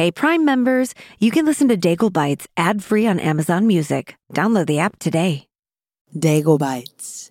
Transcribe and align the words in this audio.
Hey, 0.00 0.10
Prime 0.10 0.46
members, 0.46 0.94
you 1.18 1.30
can 1.30 1.44
listen 1.44 1.68
to 1.68 1.76
Daigle 1.76 2.10
Bites 2.10 2.48
ad 2.56 2.82
free 2.82 3.06
on 3.06 3.20
Amazon 3.20 3.66
Music. 3.66 4.16
Download 4.32 4.66
the 4.66 4.78
app 4.78 4.98
today. 4.98 5.46
Daigle 6.16 6.58
Bites. 6.58 7.30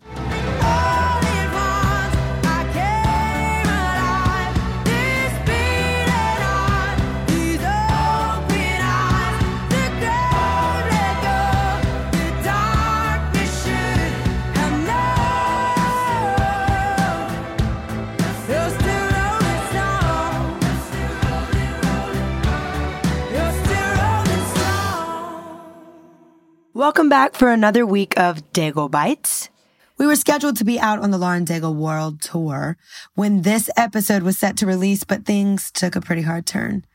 Welcome 26.79 27.09
back 27.09 27.35
for 27.35 27.51
another 27.51 27.85
week 27.85 28.17
of 28.17 28.53
Daigle 28.53 28.89
Bites. 28.89 29.49
We 29.97 30.07
were 30.07 30.15
scheduled 30.15 30.55
to 30.55 30.63
be 30.63 30.79
out 30.79 30.99
on 30.99 31.11
the 31.11 31.17
Lauren 31.17 31.43
Daigle 31.43 31.75
World 31.75 32.21
Tour 32.21 32.77
when 33.15 33.41
this 33.41 33.69
episode 33.75 34.23
was 34.23 34.37
set 34.37 34.55
to 34.55 34.65
release, 34.65 35.03
but 35.03 35.25
things 35.25 35.71
took 35.71 35.97
a 35.97 36.01
pretty 36.01 36.21
hard 36.21 36.45
turn. 36.45 36.85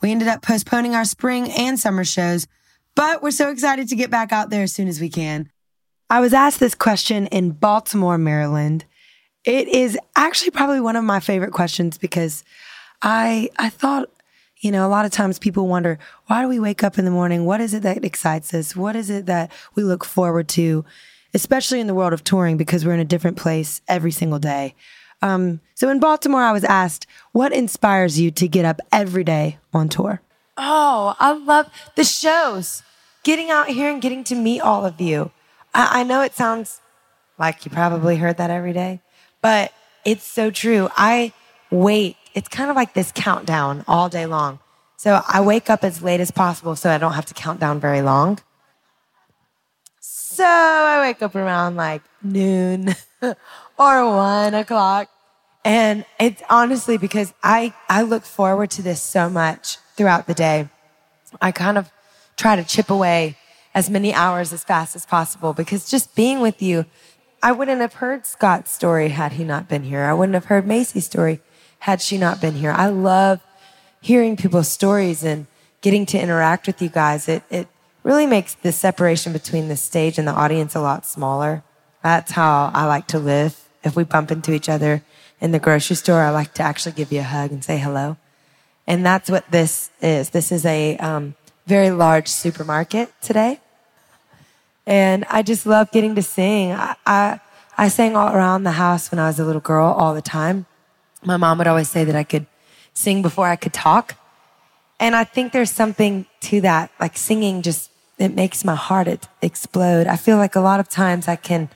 We 0.00 0.12
ended 0.12 0.28
up 0.28 0.42
postponing 0.42 0.94
our 0.94 1.04
spring 1.04 1.50
and 1.50 1.76
summer 1.76 2.04
shows, 2.04 2.46
but 2.94 3.20
we're 3.20 3.32
so 3.32 3.50
excited 3.50 3.88
to 3.88 3.96
get 3.96 4.12
back 4.12 4.30
out 4.30 4.50
there 4.50 4.62
as 4.62 4.72
soon 4.72 4.86
as 4.86 5.00
we 5.00 5.08
can. 5.08 5.50
I 6.08 6.20
was 6.20 6.32
asked 6.32 6.60
this 6.60 6.76
question 6.76 7.26
in 7.26 7.50
Baltimore, 7.50 8.18
Maryland. 8.18 8.84
It 9.44 9.66
is 9.66 9.98
actually 10.14 10.52
probably 10.52 10.80
one 10.80 10.94
of 10.94 11.02
my 11.02 11.18
favorite 11.18 11.52
questions 11.52 11.98
because 11.98 12.44
I 13.02 13.50
I 13.58 13.70
thought 13.70 14.08
you 14.62 14.70
know, 14.70 14.86
a 14.86 14.88
lot 14.88 15.04
of 15.04 15.10
times 15.10 15.38
people 15.38 15.66
wonder, 15.66 15.98
why 16.26 16.40
do 16.40 16.48
we 16.48 16.60
wake 16.60 16.82
up 16.82 16.96
in 16.96 17.04
the 17.04 17.10
morning? 17.10 17.44
What 17.44 17.60
is 17.60 17.74
it 17.74 17.82
that 17.82 18.04
excites 18.04 18.54
us? 18.54 18.74
What 18.74 18.96
is 18.96 19.10
it 19.10 19.26
that 19.26 19.50
we 19.74 19.82
look 19.82 20.04
forward 20.04 20.48
to, 20.50 20.84
especially 21.34 21.80
in 21.80 21.88
the 21.88 21.94
world 21.94 22.12
of 22.12 22.24
touring 22.24 22.56
because 22.56 22.84
we're 22.84 22.94
in 22.94 23.00
a 23.00 23.04
different 23.04 23.36
place 23.36 23.80
every 23.88 24.12
single 24.12 24.38
day. 24.38 24.74
Um, 25.20 25.60
so 25.74 25.88
in 25.88 26.00
Baltimore, 26.00 26.42
I 26.42 26.52
was 26.52 26.64
asked, 26.64 27.06
what 27.32 27.52
inspires 27.52 28.18
you 28.18 28.30
to 28.32 28.48
get 28.48 28.64
up 28.64 28.80
every 28.90 29.24
day 29.24 29.58
on 29.72 29.88
tour? 29.88 30.20
Oh, 30.56 31.16
I 31.18 31.32
love 31.32 31.70
the 31.96 32.04
shows. 32.04 32.82
Getting 33.24 33.50
out 33.50 33.68
here 33.68 33.90
and 33.90 34.02
getting 34.02 34.24
to 34.24 34.34
meet 34.34 34.60
all 34.60 34.84
of 34.84 35.00
you. 35.00 35.30
I, 35.74 36.00
I 36.00 36.02
know 36.04 36.22
it 36.22 36.34
sounds 36.34 36.80
like 37.38 37.64
you 37.64 37.70
probably 37.70 38.16
heard 38.16 38.36
that 38.36 38.50
every 38.50 38.72
day, 38.72 39.00
but 39.40 39.72
it's 40.04 40.24
so 40.24 40.50
true. 40.50 40.88
I 40.96 41.32
wait 41.70 42.16
it's 42.34 42.48
kind 42.48 42.70
of 42.70 42.76
like 42.76 42.94
this 42.94 43.12
countdown 43.14 43.84
all 43.86 44.08
day 44.08 44.26
long. 44.26 44.58
So 44.96 45.20
I 45.26 45.40
wake 45.40 45.68
up 45.68 45.82
as 45.84 46.02
late 46.02 46.20
as 46.20 46.30
possible 46.30 46.76
so 46.76 46.90
I 46.90 46.98
don't 46.98 47.14
have 47.14 47.26
to 47.26 47.34
count 47.34 47.60
down 47.60 47.80
very 47.80 48.02
long. 48.02 48.38
So 50.00 50.44
I 50.44 51.00
wake 51.00 51.22
up 51.22 51.34
around 51.34 51.76
like 51.76 52.02
noon 52.22 52.94
or 53.22 53.36
one 54.06 54.54
o'clock. 54.54 55.08
And 55.64 56.04
it's 56.18 56.42
honestly 56.48 56.96
because 56.96 57.34
I, 57.42 57.74
I 57.88 58.02
look 58.02 58.24
forward 58.24 58.70
to 58.72 58.82
this 58.82 59.00
so 59.00 59.28
much 59.28 59.78
throughout 59.96 60.26
the 60.26 60.34
day. 60.34 60.68
I 61.40 61.52
kind 61.52 61.78
of 61.78 61.90
try 62.36 62.56
to 62.56 62.64
chip 62.64 62.90
away 62.90 63.36
as 63.74 63.88
many 63.88 64.12
hours 64.12 64.52
as 64.52 64.64
fast 64.64 64.96
as 64.96 65.06
possible 65.06 65.52
because 65.52 65.90
just 65.90 66.14
being 66.14 66.40
with 66.40 66.60
you, 66.62 66.84
I 67.42 67.52
wouldn't 67.52 67.80
have 67.80 67.94
heard 67.94 68.26
Scott's 68.26 68.70
story 68.70 69.08
had 69.08 69.32
he 69.32 69.44
not 69.44 69.68
been 69.68 69.82
here. 69.82 70.02
I 70.04 70.14
wouldn't 70.14 70.34
have 70.34 70.44
heard 70.46 70.66
Macy's 70.66 71.06
story 71.06 71.40
had 71.82 72.00
she 72.00 72.16
not 72.16 72.40
been 72.40 72.54
here. 72.54 72.70
I 72.70 72.86
love 72.86 73.40
hearing 74.00 74.36
people's 74.36 74.68
stories 74.68 75.24
and 75.24 75.48
getting 75.80 76.06
to 76.06 76.16
interact 76.16 76.68
with 76.68 76.80
you 76.80 76.88
guys. 76.88 77.28
It, 77.28 77.42
it 77.50 77.66
really 78.04 78.24
makes 78.24 78.54
the 78.54 78.70
separation 78.70 79.32
between 79.32 79.66
the 79.66 79.74
stage 79.74 80.16
and 80.16 80.28
the 80.28 80.32
audience 80.32 80.76
a 80.76 80.80
lot 80.80 81.04
smaller. 81.04 81.64
That's 82.04 82.30
how 82.30 82.70
I 82.72 82.84
like 82.84 83.08
to 83.08 83.18
live. 83.18 83.68
If 83.82 83.96
we 83.96 84.04
bump 84.04 84.30
into 84.30 84.52
each 84.52 84.68
other 84.68 85.02
in 85.40 85.50
the 85.50 85.58
grocery 85.58 85.96
store, 85.96 86.20
I 86.20 86.30
like 86.30 86.54
to 86.54 86.62
actually 86.62 86.92
give 86.92 87.10
you 87.10 87.18
a 87.18 87.24
hug 87.24 87.50
and 87.50 87.64
say 87.64 87.78
hello. 87.78 88.16
And 88.86 89.04
that's 89.04 89.28
what 89.28 89.50
this 89.50 89.90
is. 90.00 90.30
This 90.30 90.52
is 90.52 90.64
a 90.64 90.96
um, 90.98 91.34
very 91.66 91.90
large 91.90 92.28
supermarket 92.28 93.12
today. 93.20 93.58
And 94.86 95.24
I 95.28 95.42
just 95.42 95.66
love 95.66 95.90
getting 95.90 96.14
to 96.14 96.22
sing. 96.22 96.70
I, 96.70 96.94
I, 97.04 97.40
I 97.76 97.88
sang 97.88 98.14
all 98.14 98.32
around 98.32 98.62
the 98.62 98.78
house 98.78 99.10
when 99.10 99.18
I 99.18 99.26
was 99.26 99.40
a 99.40 99.44
little 99.44 99.60
girl 99.60 99.88
all 99.90 100.14
the 100.14 100.22
time. 100.22 100.66
My 101.22 101.36
mom 101.36 101.58
would 101.58 101.66
always 101.66 101.88
say 101.88 102.04
that 102.04 102.16
I 102.16 102.24
could 102.24 102.46
sing 102.94 103.22
before 103.22 103.48
I 103.48 103.56
could 103.56 103.72
talk. 103.72 104.16
And 104.98 105.16
I 105.16 105.24
think 105.24 105.52
there's 105.52 105.70
something 105.70 106.26
to 106.42 106.60
that. 106.60 106.90
Like 107.00 107.16
singing 107.16 107.62
just, 107.62 107.90
it 108.18 108.34
makes 108.34 108.64
my 108.64 108.74
heart 108.74 109.28
explode. 109.40 110.06
I 110.06 110.16
feel 110.16 110.36
like 110.36 110.54
a 110.54 110.60
lot 110.60 110.80
of 110.80 110.88
times 110.88 111.28
I 111.28 111.36
can 111.36 111.68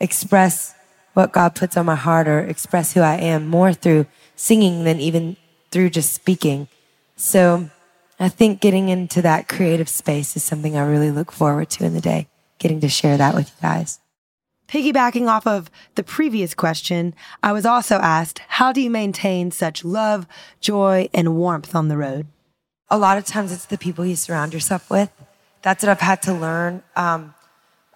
express 0.00 0.74
what 1.14 1.32
God 1.32 1.54
puts 1.54 1.76
on 1.76 1.86
my 1.86 1.94
heart 1.94 2.28
or 2.28 2.40
express 2.40 2.92
who 2.92 3.00
I 3.00 3.16
am 3.16 3.46
more 3.46 3.72
through 3.72 4.06
singing 4.36 4.84
than 4.84 5.00
even 5.00 5.36
through 5.70 5.90
just 5.90 6.12
speaking. 6.12 6.68
So 7.16 7.70
I 8.18 8.28
think 8.28 8.60
getting 8.60 8.88
into 8.88 9.22
that 9.22 9.48
creative 9.48 9.88
space 9.88 10.36
is 10.36 10.42
something 10.42 10.76
I 10.76 10.84
really 10.84 11.10
look 11.10 11.32
forward 11.32 11.70
to 11.70 11.84
in 11.84 11.94
the 11.94 12.00
day, 12.00 12.28
getting 12.58 12.80
to 12.80 12.88
share 12.88 13.16
that 13.16 13.34
with 13.34 13.48
you 13.48 13.54
guys. 13.62 14.00
Piggybacking 14.74 15.28
off 15.28 15.46
of 15.46 15.70
the 15.94 16.02
previous 16.02 16.52
question, 16.52 17.14
I 17.44 17.52
was 17.52 17.64
also 17.64 17.98
asked, 17.98 18.40
how 18.48 18.72
do 18.72 18.80
you 18.80 18.90
maintain 18.90 19.52
such 19.52 19.84
love, 19.84 20.26
joy, 20.60 21.08
and 21.14 21.36
warmth 21.36 21.76
on 21.76 21.86
the 21.86 21.96
road? 21.96 22.26
A 22.90 22.98
lot 22.98 23.16
of 23.16 23.24
times 23.24 23.52
it's 23.52 23.66
the 23.66 23.78
people 23.78 24.04
you 24.04 24.16
surround 24.16 24.52
yourself 24.52 24.90
with. 24.90 25.12
That's 25.62 25.84
what 25.84 25.90
I've 25.90 26.00
had 26.00 26.22
to 26.22 26.34
learn. 26.34 26.82
Um, 26.96 27.34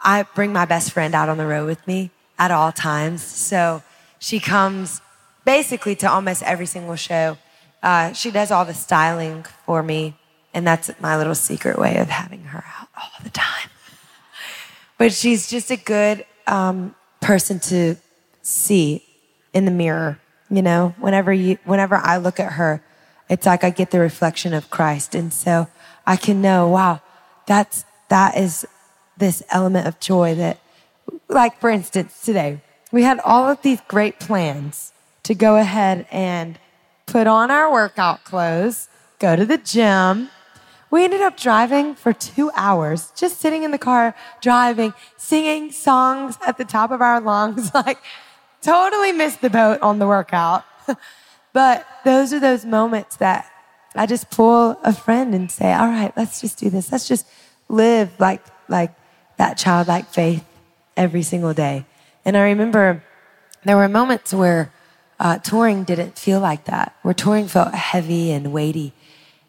I 0.00 0.22
bring 0.22 0.52
my 0.52 0.66
best 0.66 0.92
friend 0.92 1.16
out 1.16 1.28
on 1.28 1.36
the 1.36 1.48
road 1.48 1.66
with 1.66 1.84
me 1.88 2.12
at 2.38 2.52
all 2.52 2.70
times. 2.70 3.24
So 3.24 3.82
she 4.20 4.38
comes 4.38 5.00
basically 5.44 5.96
to 5.96 6.08
almost 6.08 6.44
every 6.44 6.66
single 6.66 6.94
show. 6.94 7.38
Uh, 7.82 8.12
she 8.12 8.30
does 8.30 8.52
all 8.52 8.64
the 8.64 8.72
styling 8.72 9.44
for 9.66 9.82
me, 9.82 10.14
and 10.54 10.64
that's 10.64 10.92
my 11.00 11.16
little 11.16 11.34
secret 11.34 11.76
way 11.76 11.96
of 11.96 12.08
having 12.08 12.44
her 12.44 12.64
out 12.78 12.88
all 12.96 13.24
the 13.24 13.30
time. 13.30 13.68
But 14.96 15.12
she's 15.12 15.48
just 15.48 15.70
a 15.70 15.76
good 15.76 16.24
um, 16.48 16.94
person 17.20 17.60
to 17.60 17.96
see 18.42 19.04
in 19.52 19.64
the 19.64 19.70
mirror. 19.70 20.18
You 20.50 20.62
know, 20.62 20.94
whenever 20.98 21.32
you, 21.32 21.58
whenever 21.64 21.96
I 21.96 22.16
look 22.16 22.40
at 22.40 22.52
her, 22.52 22.82
it's 23.28 23.44
like 23.44 23.64
I 23.64 23.70
get 23.70 23.90
the 23.90 24.00
reflection 24.00 24.54
of 24.54 24.70
Christ, 24.70 25.14
and 25.14 25.32
so 25.32 25.68
I 26.06 26.16
can 26.16 26.40
know, 26.40 26.68
wow, 26.68 27.02
that's 27.46 27.84
that 28.08 28.36
is 28.36 28.66
this 29.18 29.42
element 29.50 29.86
of 29.86 30.00
joy 30.00 30.34
that, 30.36 30.58
like 31.28 31.60
for 31.60 31.68
instance, 31.68 32.22
today 32.22 32.62
we 32.90 33.02
had 33.02 33.20
all 33.20 33.48
of 33.48 33.60
these 33.62 33.80
great 33.88 34.18
plans 34.18 34.92
to 35.24 35.34
go 35.34 35.56
ahead 35.56 36.06
and 36.10 36.58
put 37.06 37.26
on 37.26 37.50
our 37.50 37.70
workout 37.70 38.24
clothes, 38.24 38.88
go 39.18 39.36
to 39.36 39.44
the 39.44 39.58
gym, 39.58 40.30
we 40.90 41.04
ended 41.04 41.20
up 41.20 41.36
driving 41.36 41.94
for 41.94 42.12
two 42.12 42.50
hours, 42.54 43.12
just 43.16 43.40
sitting 43.40 43.62
in 43.62 43.70
the 43.70 43.78
car, 43.78 44.14
driving, 44.40 44.94
singing 45.16 45.70
songs 45.70 46.38
at 46.46 46.58
the 46.58 46.64
top 46.64 46.90
of 46.90 47.02
our 47.02 47.20
lungs, 47.20 47.72
like 47.74 47.98
totally 48.62 49.12
missed 49.12 49.40
the 49.40 49.50
boat 49.50 49.80
on 49.82 49.98
the 49.98 50.06
workout. 50.06 50.64
but 51.52 51.86
those 52.04 52.32
are 52.32 52.40
those 52.40 52.64
moments 52.64 53.16
that 53.16 53.50
I 53.94 54.06
just 54.06 54.30
pull 54.30 54.78
a 54.82 54.92
friend 54.92 55.34
and 55.34 55.50
say, 55.50 55.72
all 55.72 55.88
right, 55.88 56.12
let's 56.16 56.40
just 56.40 56.58
do 56.58 56.70
this. 56.70 56.92
Let's 56.92 57.08
just 57.08 57.26
live 57.68 58.10
like, 58.18 58.42
like 58.68 58.94
that 59.36 59.58
childlike 59.58 60.06
faith 60.06 60.44
every 60.96 61.22
single 61.22 61.54
day. 61.54 61.84
And 62.24 62.36
I 62.36 62.42
remember 62.42 63.02
there 63.64 63.76
were 63.76 63.88
moments 63.88 64.32
where 64.32 64.72
uh, 65.20 65.38
touring 65.38 65.84
didn't 65.84 66.18
feel 66.18 66.40
like 66.40 66.64
that, 66.66 66.94
where 67.02 67.14
touring 67.14 67.48
felt 67.48 67.74
heavy 67.74 68.30
and 68.30 68.52
weighty. 68.52 68.92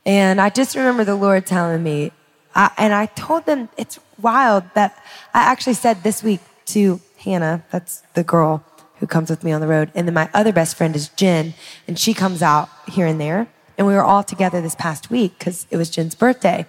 And 0.05 0.39
I 0.39 0.49
just 0.49 0.75
remember 0.75 1.03
the 1.03 1.15
Lord 1.15 1.45
telling 1.45 1.83
me, 1.83 2.11
I, 2.55 2.71
and 2.77 2.93
I 2.93 3.07
told 3.07 3.45
them 3.45 3.69
it's 3.77 3.99
wild 4.19 4.63
that 4.73 5.01
I 5.33 5.43
actually 5.43 5.75
said 5.75 6.03
this 6.03 6.23
week 6.23 6.41
to 6.67 6.99
Hannah, 7.17 7.63
that's 7.71 8.01
the 8.13 8.23
girl 8.23 8.63
who 8.99 9.07
comes 9.07 9.29
with 9.29 9.43
me 9.43 9.51
on 9.51 9.61
the 9.61 9.67
road, 9.67 9.91
and 9.95 10.07
then 10.07 10.13
my 10.13 10.29
other 10.33 10.51
best 10.51 10.75
friend 10.75 10.95
is 10.95 11.09
Jen, 11.09 11.53
and 11.87 11.97
she 11.97 12.13
comes 12.13 12.41
out 12.41 12.69
here 12.87 13.05
and 13.05 13.19
there. 13.19 13.47
And 13.77 13.87
we 13.87 13.93
were 13.93 14.03
all 14.03 14.23
together 14.23 14.59
this 14.61 14.75
past 14.75 15.09
week 15.09 15.39
because 15.39 15.65
it 15.71 15.77
was 15.77 15.89
Jen's 15.89 16.15
birthday. 16.15 16.65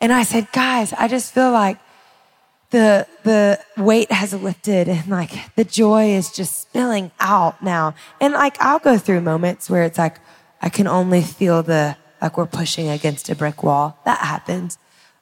And 0.00 0.12
I 0.12 0.22
said, 0.22 0.46
guys, 0.52 0.92
I 0.92 1.08
just 1.08 1.34
feel 1.34 1.50
like 1.50 1.78
the 2.70 3.06
the 3.24 3.58
weight 3.76 4.12
has 4.12 4.34
lifted 4.34 4.88
and 4.88 5.08
like 5.08 5.54
the 5.56 5.64
joy 5.64 6.10
is 6.10 6.30
just 6.30 6.60
spilling 6.60 7.10
out 7.18 7.62
now. 7.62 7.94
And 8.20 8.34
like 8.34 8.60
I'll 8.60 8.78
go 8.78 8.98
through 8.98 9.22
moments 9.22 9.68
where 9.68 9.82
it's 9.82 9.98
like 9.98 10.18
I 10.60 10.68
can 10.68 10.86
only 10.86 11.22
feel 11.22 11.62
the 11.62 11.96
like 12.20 12.36
we're 12.36 12.46
pushing 12.46 12.88
against 12.88 13.28
a 13.28 13.34
brick 13.34 13.62
wall. 13.62 13.98
That 14.04 14.18
happens. 14.18 14.78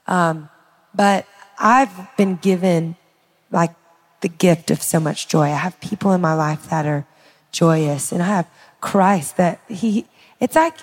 Um, 0.06 0.48
but 0.94 1.26
I've 1.58 2.16
been 2.16 2.36
given 2.36 2.96
like 3.50 3.74
the 4.20 4.28
gift 4.28 4.70
of 4.70 4.82
so 4.82 5.00
much 5.00 5.28
joy. 5.28 5.44
I 5.44 5.56
have 5.56 5.80
people 5.80 6.12
in 6.12 6.20
my 6.20 6.34
life 6.34 6.70
that 6.70 6.86
are 6.86 7.06
joyous, 7.52 8.12
and 8.12 8.22
I 8.22 8.26
have 8.26 8.50
Christ 8.80 9.36
that 9.36 9.60
He. 9.68 10.06
It's 10.40 10.56
like 10.56 10.78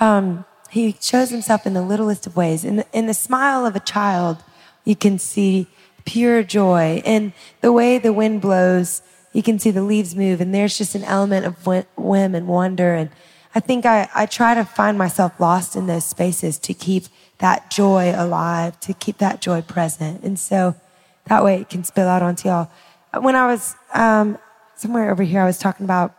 um, 0.00 0.44
he 0.70 0.96
shows 1.00 1.30
himself 1.30 1.66
in 1.66 1.74
the 1.74 1.82
littlest 1.82 2.26
of 2.26 2.36
ways. 2.36 2.64
In 2.64 2.76
the, 2.76 2.86
in 2.92 3.06
the 3.06 3.14
smile 3.14 3.64
of 3.64 3.74
a 3.74 3.80
child, 3.80 4.42
you 4.84 4.96
can 4.96 5.18
see 5.18 5.66
pure 6.04 6.42
joy. 6.42 7.02
In 7.04 7.32
the 7.60 7.72
way 7.72 7.98
the 7.98 8.12
wind 8.12 8.40
blows, 8.40 9.02
you 9.32 9.42
can 9.42 9.58
see 9.58 9.70
the 9.70 9.82
leaves 9.82 10.14
move, 10.14 10.40
and 10.40 10.54
there's 10.54 10.78
just 10.78 10.94
an 10.94 11.04
element 11.04 11.46
of 11.46 11.86
whim 11.96 12.34
and 12.34 12.48
wonder. 12.48 12.94
And 12.94 13.10
I 13.54 13.60
think 13.60 13.86
I, 13.86 14.08
I 14.14 14.26
try 14.26 14.54
to 14.54 14.64
find 14.64 14.98
myself 14.98 15.38
lost 15.40 15.76
in 15.76 15.86
those 15.86 16.04
spaces 16.04 16.58
to 16.60 16.74
keep 16.74 17.04
that 17.38 17.70
joy 17.70 18.12
alive, 18.14 18.78
to 18.80 18.92
keep 18.92 19.18
that 19.18 19.40
joy 19.40 19.62
present. 19.62 20.22
And 20.22 20.38
so 20.38 20.74
that 21.26 21.42
way 21.44 21.60
it 21.60 21.68
can 21.68 21.84
spill 21.84 22.08
out 22.08 22.22
onto 22.22 22.48
y'all. 22.48 22.70
When 23.18 23.36
I 23.36 23.46
was 23.46 23.74
um, 23.94 24.38
somewhere 24.76 25.10
over 25.10 25.22
here, 25.22 25.40
I 25.40 25.46
was 25.46 25.58
talking 25.58 25.84
about 25.84 26.14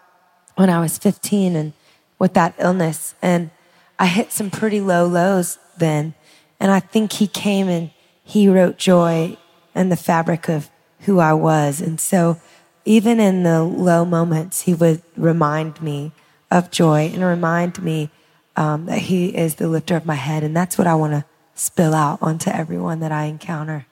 when 0.55 0.69
I 0.69 0.79
was 0.79 0.97
15 0.97 1.55
and 1.55 1.73
with 2.17 2.33
that 2.33 2.55
illness. 2.57 3.15
And 3.21 3.51
I 3.97 4.07
hit 4.07 4.31
some 4.31 4.49
pretty 4.49 4.81
low 4.81 5.05
lows 5.05 5.59
then. 5.77 6.13
And 6.59 6.71
I 6.71 6.79
think 6.79 7.13
he 7.13 7.27
came 7.27 7.69
and 7.69 7.91
he 8.23 8.47
wrote 8.47 8.77
joy 8.77 9.37
and 9.75 9.91
the 9.91 9.95
fabric 9.95 10.49
of 10.49 10.69
who 11.01 11.19
I 11.19 11.33
was. 11.33 11.79
And 11.79 11.99
so 11.99 12.39
even 12.85 13.19
in 13.19 13.43
the 13.43 13.63
low 13.63 14.03
moments, 14.03 14.61
he 14.61 14.73
would 14.73 15.01
remind 15.15 15.81
me 15.81 16.11
of 16.51 16.71
joy 16.71 17.11
and 17.13 17.23
remind 17.23 17.81
me 17.83 18.09
um, 18.55 18.85
that 18.87 18.99
he 18.99 19.35
is 19.35 19.55
the 19.55 19.67
lifter 19.67 19.95
of 19.95 20.05
my 20.05 20.15
head. 20.15 20.43
And 20.43 20.55
that's 20.55 20.77
what 20.77 20.87
I 20.87 20.95
want 20.95 21.13
to 21.13 21.25
spill 21.55 21.93
out 21.93 22.19
onto 22.21 22.49
everyone 22.49 22.99
that 22.99 23.11
I 23.11 23.25
encounter. 23.25 23.85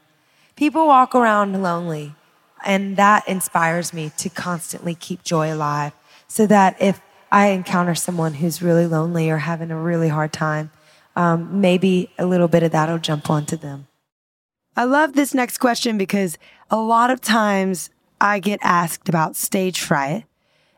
People 0.55 0.87
walk 0.87 1.13
around 1.13 1.61
lonely, 1.61 2.15
and 2.65 2.97
that 2.97 3.27
inspires 3.27 3.93
me 3.93 4.11
to 4.17 4.29
constantly 4.29 4.95
keep 4.95 5.23
joy 5.23 5.53
alive 5.53 5.93
so 6.27 6.47
that 6.47 6.75
if 6.81 7.01
I 7.31 7.47
encounter 7.47 7.93
someone 7.93 8.35
who's 8.35 8.61
really 8.61 8.87
lonely 8.87 9.29
or 9.29 9.37
having 9.37 9.69
a 9.69 9.79
really 9.79 10.07
hard 10.07 10.33
time, 10.33 10.71
um, 11.15 11.61
maybe 11.61 12.11
a 12.17 12.25
little 12.25 12.47
bit 12.47 12.63
of 12.63 12.71
that 12.71 12.89
will 12.89 12.99
jump 12.99 13.29
onto 13.29 13.57
them. 13.57 13.87
I 14.75 14.83
love 14.83 15.13
this 15.13 15.33
next 15.33 15.57
question 15.57 15.97
because 15.97 16.37
a 16.69 16.77
lot 16.77 17.09
of 17.09 17.19
times 17.19 17.89
I 18.21 18.39
get 18.39 18.59
asked 18.61 19.09
about 19.09 19.35
stage 19.35 19.81
fright. 19.81 20.25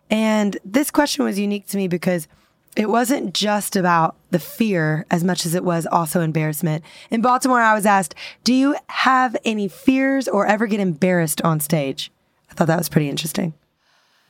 And 0.09 0.57
this 0.65 0.91
question 0.91 1.25
was 1.25 1.37
unique 1.37 1.67
to 1.67 1.77
me 1.77 1.87
because 1.87 2.27
it 2.75 2.89
wasn't 2.89 3.33
just 3.33 3.75
about 3.75 4.15
the 4.31 4.39
fear 4.39 5.05
as 5.11 5.23
much 5.23 5.45
as 5.45 5.55
it 5.55 5.63
was 5.63 5.85
also 5.85 6.21
embarrassment. 6.21 6.83
In 7.09 7.21
Baltimore, 7.21 7.61
I 7.61 7.73
was 7.73 7.85
asked, 7.85 8.15
Do 8.43 8.53
you 8.53 8.75
have 8.87 9.35
any 9.43 9.67
fears 9.67 10.27
or 10.27 10.45
ever 10.45 10.67
get 10.67 10.79
embarrassed 10.79 11.41
on 11.41 11.59
stage? 11.59 12.11
I 12.49 12.53
thought 12.53 12.67
that 12.67 12.77
was 12.77 12.89
pretty 12.89 13.09
interesting. 13.09 13.53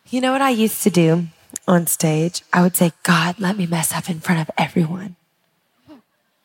You 0.10 0.22
know 0.22 0.32
what 0.32 0.42
I 0.42 0.50
used 0.50 0.82
to 0.84 0.90
do 0.90 1.28
on 1.68 1.86
stage? 1.88 2.42
I 2.52 2.62
would 2.62 2.76
say, 2.76 2.94
God, 3.04 3.40
let 3.40 3.58
me 3.58 3.68
mess 3.68 3.94
up 3.94 4.10
in 4.10 4.20
front 4.20 4.42
of 4.42 4.50
everyone. 4.58 5.16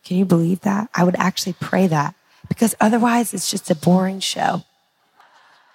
Can 0.04 0.19
you 0.19 0.26
believe 0.26 0.60
that? 0.60 0.90
I 0.94 1.04
would 1.04 1.16
actually 1.16 1.54
pray 1.54 1.86
that 1.86 2.14
because 2.48 2.75
otherwise 2.81 3.32
it's 3.32 3.50
just 3.50 3.70
a 3.70 3.75
boring 3.75 4.20
show. 4.20 4.64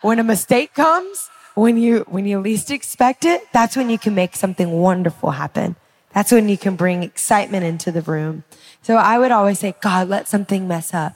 When 0.01 0.19
a 0.19 0.23
mistake 0.23 0.75
comes, 0.75 1.29
when 1.59 1.77
you 1.77 2.05
when 2.07 2.25
you 2.25 2.39
least 2.39 2.71
expect 2.71 3.25
it, 3.25 3.41
that's 3.51 3.75
when 3.75 3.89
you 3.89 3.97
can 3.97 4.15
make 4.15 4.35
something 4.35 4.71
wonderful 4.71 5.31
happen. 5.31 5.75
That's 6.13 6.31
when 6.31 6.49
you 6.49 6.57
can 6.57 6.75
bring 6.75 7.03
excitement 7.03 7.63
into 7.63 7.91
the 7.91 8.01
room. 8.01 8.43
So 8.81 8.95
I 8.95 9.19
would 9.19 9.31
always 9.31 9.59
say, 9.59 9.75
God, 9.81 10.09
let 10.09 10.27
something 10.27 10.67
mess 10.67 10.93
up. 10.93 11.15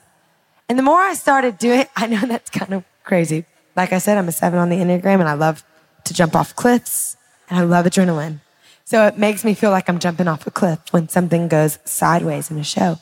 And 0.69 0.77
the 0.77 0.83
more 0.83 1.01
I 1.01 1.13
started 1.13 1.57
doing, 1.57 1.85
I 1.95 2.07
know 2.07 2.21
that's 2.21 2.49
kind 2.49 2.73
of 2.73 2.83
crazy. 3.03 3.45
Like 3.75 3.91
I 3.91 3.97
said, 3.97 4.17
I'm 4.17 4.27
a 4.27 4.31
seven 4.31 4.59
on 4.59 4.69
the 4.69 4.77
Enneagram 4.77 5.19
and 5.19 5.29
I 5.29 5.33
love 5.33 5.63
to 6.05 6.13
jump 6.13 6.35
off 6.35 6.55
cliffs 6.55 7.17
and 7.49 7.59
I 7.59 7.63
love 7.63 7.85
adrenaline. 7.85 8.41
So 8.85 9.07
it 9.07 9.17
makes 9.17 9.43
me 9.43 9.53
feel 9.53 9.71
like 9.71 9.89
I'm 9.89 9.99
jumping 9.99 10.27
off 10.27 10.45
a 10.45 10.51
cliff 10.51 10.79
when 10.91 11.09
something 11.09 11.47
goes 11.47 11.79
sideways 11.85 12.51
in 12.51 12.59
a 12.59 12.63
show. 12.63 12.97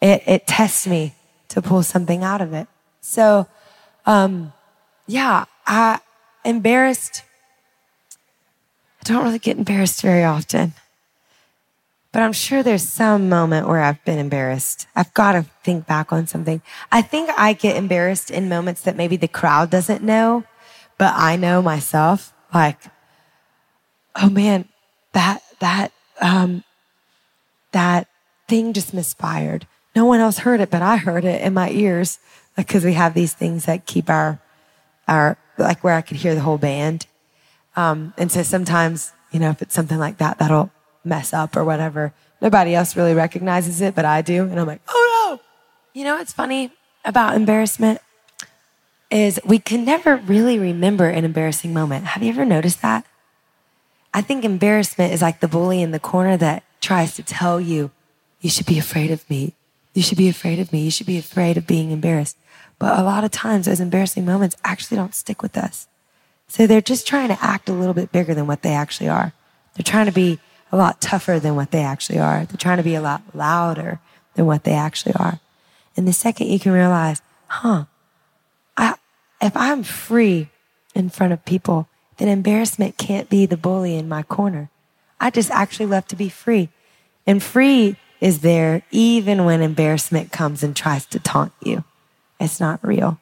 It, 0.00 0.22
it 0.26 0.46
tests 0.46 0.86
me 0.86 1.14
to 1.48 1.62
pull 1.62 1.82
something 1.82 2.22
out 2.22 2.40
of 2.40 2.52
it. 2.52 2.68
So, 3.00 3.48
um, 4.06 4.52
yeah, 5.06 5.46
I 5.66 6.00
embarrassed. 6.44 7.22
I 9.00 9.08
don't 9.08 9.24
really 9.24 9.38
get 9.38 9.58
embarrassed 9.58 10.02
very 10.02 10.24
often. 10.24 10.74
But 12.12 12.22
I'm 12.22 12.34
sure 12.34 12.62
there's 12.62 12.86
some 12.86 13.30
moment 13.30 13.66
where 13.66 13.80
I've 13.80 14.04
been 14.04 14.18
embarrassed. 14.18 14.86
I've 14.94 15.12
got 15.14 15.32
to 15.32 15.46
think 15.64 15.86
back 15.86 16.12
on 16.12 16.26
something. 16.26 16.60
I 16.92 17.00
think 17.00 17.30
I 17.38 17.54
get 17.54 17.76
embarrassed 17.76 18.30
in 18.30 18.50
moments 18.50 18.82
that 18.82 18.96
maybe 18.96 19.16
the 19.16 19.28
crowd 19.28 19.70
doesn't 19.70 20.02
know, 20.02 20.44
but 20.98 21.14
I 21.16 21.36
know 21.36 21.62
myself. 21.62 22.34
Like, 22.52 22.78
oh 24.14 24.28
man, 24.28 24.68
that, 25.12 25.42
that, 25.60 25.92
um, 26.20 26.64
that 27.72 28.08
thing 28.46 28.74
just 28.74 28.92
misfired. 28.92 29.66
No 29.96 30.04
one 30.04 30.20
else 30.20 30.38
heard 30.38 30.60
it, 30.60 30.70
but 30.70 30.82
I 30.82 30.98
heard 30.98 31.24
it 31.24 31.40
in 31.40 31.54
my 31.54 31.70
ears 31.70 32.18
because 32.56 32.84
we 32.84 32.92
have 32.92 33.14
these 33.14 33.32
things 33.32 33.64
that 33.64 33.86
keep 33.86 34.10
our, 34.10 34.38
our, 35.08 35.38
like 35.58 35.82
where 35.84 35.94
I 35.94 36.00
could 36.00 36.16
hear 36.16 36.34
the 36.34 36.40
whole 36.40 36.58
band. 36.58 37.06
Um, 37.76 38.14
and 38.16 38.30
so 38.30 38.42
sometimes, 38.42 39.12
you 39.30 39.40
know, 39.40 39.50
if 39.50 39.62
it's 39.62 39.74
something 39.74 39.98
like 39.98 40.18
that, 40.18 40.38
that'll 40.38 40.70
mess 41.04 41.32
up 41.32 41.56
or 41.56 41.64
whatever. 41.64 42.12
Nobody 42.40 42.74
else 42.74 42.96
really 42.96 43.14
recognizes 43.14 43.80
it, 43.80 43.94
but 43.94 44.04
I 44.04 44.22
do. 44.22 44.44
And 44.44 44.58
I'm 44.58 44.66
like, 44.66 44.82
oh 44.88 45.38
no. 45.38 45.40
You 45.94 46.04
know 46.04 46.16
what's 46.16 46.32
funny 46.32 46.72
about 47.04 47.34
embarrassment 47.34 48.00
is 49.10 49.38
we 49.44 49.58
can 49.58 49.84
never 49.84 50.16
really 50.16 50.58
remember 50.58 51.06
an 51.08 51.24
embarrassing 51.24 51.72
moment. 51.72 52.06
Have 52.06 52.22
you 52.22 52.30
ever 52.30 52.44
noticed 52.44 52.82
that? 52.82 53.04
I 54.14 54.22
think 54.22 54.44
embarrassment 54.44 55.12
is 55.12 55.22
like 55.22 55.40
the 55.40 55.48
bully 55.48 55.82
in 55.82 55.90
the 55.90 56.00
corner 56.00 56.36
that 56.38 56.64
tries 56.80 57.14
to 57.16 57.22
tell 57.22 57.60
you, 57.60 57.90
you 58.40 58.50
should 58.50 58.66
be 58.66 58.78
afraid 58.78 59.10
of 59.10 59.28
me. 59.30 59.54
You 59.94 60.02
should 60.02 60.18
be 60.18 60.28
afraid 60.28 60.58
of 60.58 60.72
me. 60.72 60.80
You 60.80 60.90
should 60.90 61.06
be 61.06 61.18
afraid 61.18 61.56
of 61.56 61.66
being 61.66 61.90
embarrassed. 61.90 62.36
But 62.82 62.98
a 62.98 63.04
lot 63.04 63.22
of 63.22 63.30
times 63.30 63.66
those 63.66 63.78
embarrassing 63.78 64.24
moments 64.24 64.56
actually 64.64 64.96
don't 64.96 65.14
stick 65.14 65.40
with 65.40 65.56
us. 65.56 65.86
So 66.48 66.66
they're 66.66 66.80
just 66.80 67.06
trying 67.06 67.28
to 67.28 67.38
act 67.40 67.68
a 67.68 67.72
little 67.72 67.94
bit 67.94 68.10
bigger 68.10 68.34
than 68.34 68.48
what 68.48 68.62
they 68.62 68.72
actually 68.72 69.08
are. 69.08 69.32
They're 69.76 69.84
trying 69.84 70.06
to 70.06 70.12
be 70.12 70.40
a 70.72 70.76
lot 70.76 71.00
tougher 71.00 71.38
than 71.38 71.54
what 71.54 71.70
they 71.70 71.84
actually 71.84 72.18
are. 72.18 72.44
They're 72.44 72.56
trying 72.56 72.78
to 72.78 72.82
be 72.82 72.96
a 72.96 73.00
lot 73.00 73.22
louder 73.34 74.00
than 74.34 74.46
what 74.46 74.64
they 74.64 74.72
actually 74.72 75.14
are. 75.14 75.38
And 75.96 76.08
the 76.08 76.12
second 76.12 76.48
you 76.48 76.58
can 76.58 76.72
realize, 76.72 77.22
huh, 77.46 77.84
I, 78.76 78.96
if 79.40 79.56
I'm 79.56 79.84
free 79.84 80.48
in 80.92 81.08
front 81.08 81.32
of 81.32 81.44
people, 81.44 81.86
then 82.16 82.26
embarrassment 82.26 82.98
can't 82.98 83.30
be 83.30 83.46
the 83.46 83.56
bully 83.56 83.94
in 83.94 84.08
my 84.08 84.24
corner. 84.24 84.70
I 85.20 85.30
just 85.30 85.52
actually 85.52 85.86
love 85.86 86.08
to 86.08 86.16
be 86.16 86.28
free. 86.28 86.68
And 87.28 87.40
free 87.40 87.94
is 88.20 88.40
there 88.40 88.82
even 88.90 89.44
when 89.44 89.62
embarrassment 89.62 90.32
comes 90.32 90.64
and 90.64 90.74
tries 90.74 91.06
to 91.06 91.20
taunt 91.20 91.52
you. 91.62 91.84
It's 92.42 92.60
not 92.60 92.84
real. 92.84 93.20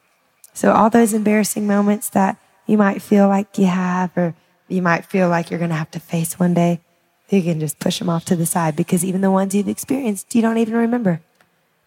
So 0.53 0.73
all 0.73 0.89
those 0.89 1.13
embarrassing 1.13 1.67
moments 1.67 2.09
that 2.09 2.37
you 2.65 2.77
might 2.77 3.01
feel 3.01 3.27
like 3.27 3.57
you 3.57 3.67
have 3.67 4.15
or 4.17 4.35
you 4.67 4.81
might 4.81 5.05
feel 5.05 5.29
like 5.29 5.49
you're 5.49 5.59
going 5.59 5.69
to 5.69 5.75
have 5.75 5.91
to 5.91 5.99
face 5.99 6.39
one 6.39 6.53
day, 6.53 6.81
you 7.29 7.41
can 7.41 7.59
just 7.59 7.79
push 7.79 7.99
them 7.99 8.09
off 8.09 8.25
to 8.25 8.35
the 8.35 8.45
side 8.45 8.75
because 8.75 9.05
even 9.05 9.21
the 9.21 9.31
ones 9.31 9.53
you've 9.55 9.67
experienced, 9.67 10.33
you 10.35 10.41
don't 10.41 10.57
even 10.57 10.73
remember. 10.75 11.21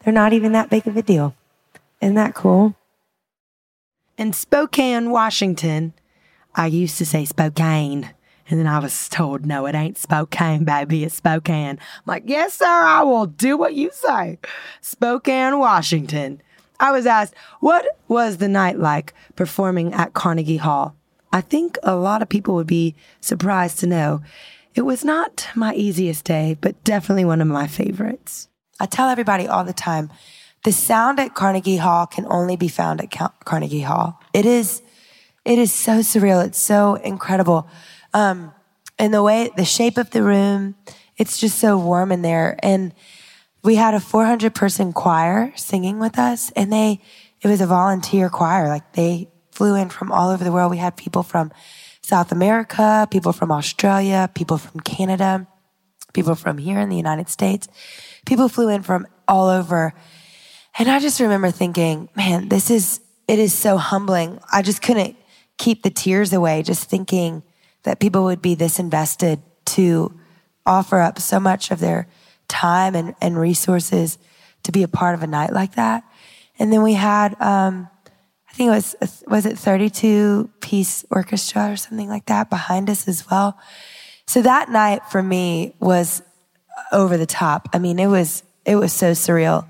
They're 0.02 0.14
not 0.14 0.32
even 0.32 0.52
that 0.52 0.70
big 0.70 0.86
of 0.86 0.96
a 0.96 1.02
deal. 1.02 1.34
Isn't 2.00 2.14
that 2.14 2.34
cool? 2.34 2.74
In 4.16 4.32
Spokane, 4.32 5.10
Washington, 5.10 5.92
I 6.54 6.66
used 6.66 6.98
to 6.98 7.06
say 7.06 7.24
Spokane. 7.24 8.10
And 8.48 8.60
then 8.60 8.66
I 8.66 8.78
was 8.78 9.08
told, 9.08 9.46
no, 9.46 9.66
it 9.66 9.74
ain't 9.74 9.96
Spokane, 9.96 10.64
baby. 10.64 11.02
It's 11.02 11.16
Spokane. 11.16 11.78
I'm 11.78 12.02
like, 12.06 12.24
yes, 12.26 12.54
sir, 12.54 12.66
I 12.66 13.02
will 13.02 13.26
do 13.26 13.56
what 13.56 13.74
you 13.74 13.90
say. 13.92 14.38
Spokane, 14.82 15.58
Washington. 15.58 16.42
I 16.80 16.92
was 16.92 17.06
asked, 17.06 17.34
what 17.60 17.86
was 18.08 18.38
the 18.38 18.48
night 18.48 18.78
like 18.78 19.14
performing 19.36 19.92
at 19.94 20.14
Carnegie 20.14 20.56
Hall? 20.56 20.96
I 21.32 21.40
think 21.40 21.78
a 21.82 21.96
lot 21.96 22.22
of 22.22 22.28
people 22.28 22.54
would 22.54 22.66
be 22.66 22.94
surprised 23.20 23.78
to 23.80 23.86
know 23.86 24.22
it 24.74 24.82
was 24.82 25.04
not 25.04 25.48
my 25.54 25.74
easiest 25.74 26.24
day, 26.24 26.56
but 26.60 26.82
definitely 26.84 27.24
one 27.24 27.40
of 27.40 27.48
my 27.48 27.66
favorites. 27.66 28.48
I 28.80 28.86
tell 28.86 29.08
everybody 29.08 29.46
all 29.46 29.64
the 29.64 29.72
time 29.72 30.10
the 30.64 30.72
sound 30.72 31.20
at 31.20 31.34
Carnegie 31.34 31.76
Hall 31.76 32.06
can 32.06 32.26
only 32.28 32.56
be 32.56 32.68
found 32.68 33.00
at 33.00 33.10
Carnegie 33.44 33.82
Hall. 33.82 34.20
It 34.32 34.46
is, 34.46 34.82
it 35.44 35.58
is 35.58 35.72
so 35.72 35.98
surreal. 35.98 36.44
It's 36.44 36.58
so 36.58 36.94
incredible. 36.96 37.68
Um, 38.14 38.52
and 38.98 39.12
the 39.12 39.22
way, 39.22 39.50
the 39.56 39.64
shape 39.64 39.98
of 39.98 40.10
the 40.10 40.22
room, 40.22 40.74
it's 41.16 41.38
just 41.38 41.58
so 41.58 41.78
warm 41.78 42.10
in 42.10 42.22
there. 42.22 42.58
And 42.62 42.94
we 43.64 43.76
had 43.76 43.94
a 43.94 44.00
400 44.00 44.54
person 44.54 44.92
choir 44.92 45.52
singing 45.56 45.98
with 45.98 46.18
us 46.18 46.52
and 46.54 46.70
they, 46.70 47.00
it 47.40 47.48
was 47.48 47.62
a 47.62 47.66
volunteer 47.66 48.28
choir. 48.28 48.68
Like 48.68 48.92
they 48.92 49.28
flew 49.50 49.74
in 49.74 49.88
from 49.88 50.12
all 50.12 50.30
over 50.30 50.44
the 50.44 50.52
world. 50.52 50.70
We 50.70 50.76
had 50.76 50.96
people 50.96 51.22
from 51.22 51.50
South 52.02 52.30
America, 52.30 53.08
people 53.10 53.32
from 53.32 53.50
Australia, 53.50 54.30
people 54.34 54.58
from 54.58 54.80
Canada, 54.80 55.46
people 56.12 56.34
from 56.34 56.58
here 56.58 56.78
in 56.78 56.90
the 56.90 56.96
United 56.96 57.30
States. 57.30 57.66
People 58.26 58.48
flew 58.48 58.68
in 58.68 58.82
from 58.82 59.06
all 59.26 59.48
over. 59.48 59.94
And 60.78 60.90
I 60.90 60.98
just 60.98 61.18
remember 61.18 61.50
thinking, 61.50 62.10
man, 62.14 62.50
this 62.50 62.70
is, 62.70 63.00
it 63.26 63.38
is 63.38 63.54
so 63.54 63.78
humbling. 63.78 64.40
I 64.52 64.60
just 64.60 64.82
couldn't 64.82 65.16
keep 65.56 65.82
the 65.82 65.90
tears 65.90 66.34
away 66.34 66.62
just 66.62 66.90
thinking 66.90 67.42
that 67.84 68.00
people 68.00 68.24
would 68.24 68.42
be 68.42 68.54
this 68.54 68.78
invested 68.78 69.40
to 69.64 70.14
offer 70.66 71.00
up 71.00 71.18
so 71.18 71.40
much 71.40 71.70
of 71.70 71.80
their 71.80 72.08
time 72.48 72.94
and, 72.94 73.14
and 73.20 73.38
resources 73.38 74.18
to 74.62 74.72
be 74.72 74.82
a 74.82 74.88
part 74.88 75.14
of 75.14 75.22
a 75.22 75.26
night 75.26 75.52
like 75.52 75.74
that. 75.74 76.04
And 76.58 76.72
then 76.72 76.82
we 76.82 76.94
had, 76.94 77.40
um, 77.40 77.88
I 78.48 78.52
think 78.52 78.68
it 78.68 78.70
was, 78.70 79.24
was 79.26 79.46
it 79.46 79.58
32 79.58 80.50
piece 80.60 81.04
orchestra 81.10 81.72
or 81.72 81.76
something 81.76 82.08
like 82.08 82.26
that 82.26 82.50
behind 82.50 82.88
us 82.88 83.08
as 83.08 83.28
well. 83.30 83.58
So 84.26 84.42
that 84.42 84.70
night 84.70 85.02
for 85.10 85.22
me 85.22 85.74
was 85.80 86.22
over 86.92 87.16
the 87.16 87.26
top. 87.26 87.68
I 87.72 87.78
mean, 87.78 87.98
it 87.98 88.06
was, 88.06 88.42
it 88.64 88.76
was 88.76 88.92
so 88.92 89.12
surreal. 89.12 89.66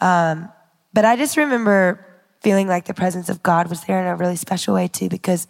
Um, 0.00 0.48
but 0.92 1.04
I 1.04 1.16
just 1.16 1.36
remember 1.36 2.06
feeling 2.40 2.68
like 2.68 2.86
the 2.86 2.94
presence 2.94 3.28
of 3.28 3.42
God 3.42 3.68
was 3.68 3.84
there 3.84 4.00
in 4.00 4.06
a 4.06 4.16
really 4.16 4.36
special 4.36 4.74
way 4.74 4.88
too, 4.88 5.08
because 5.08 5.46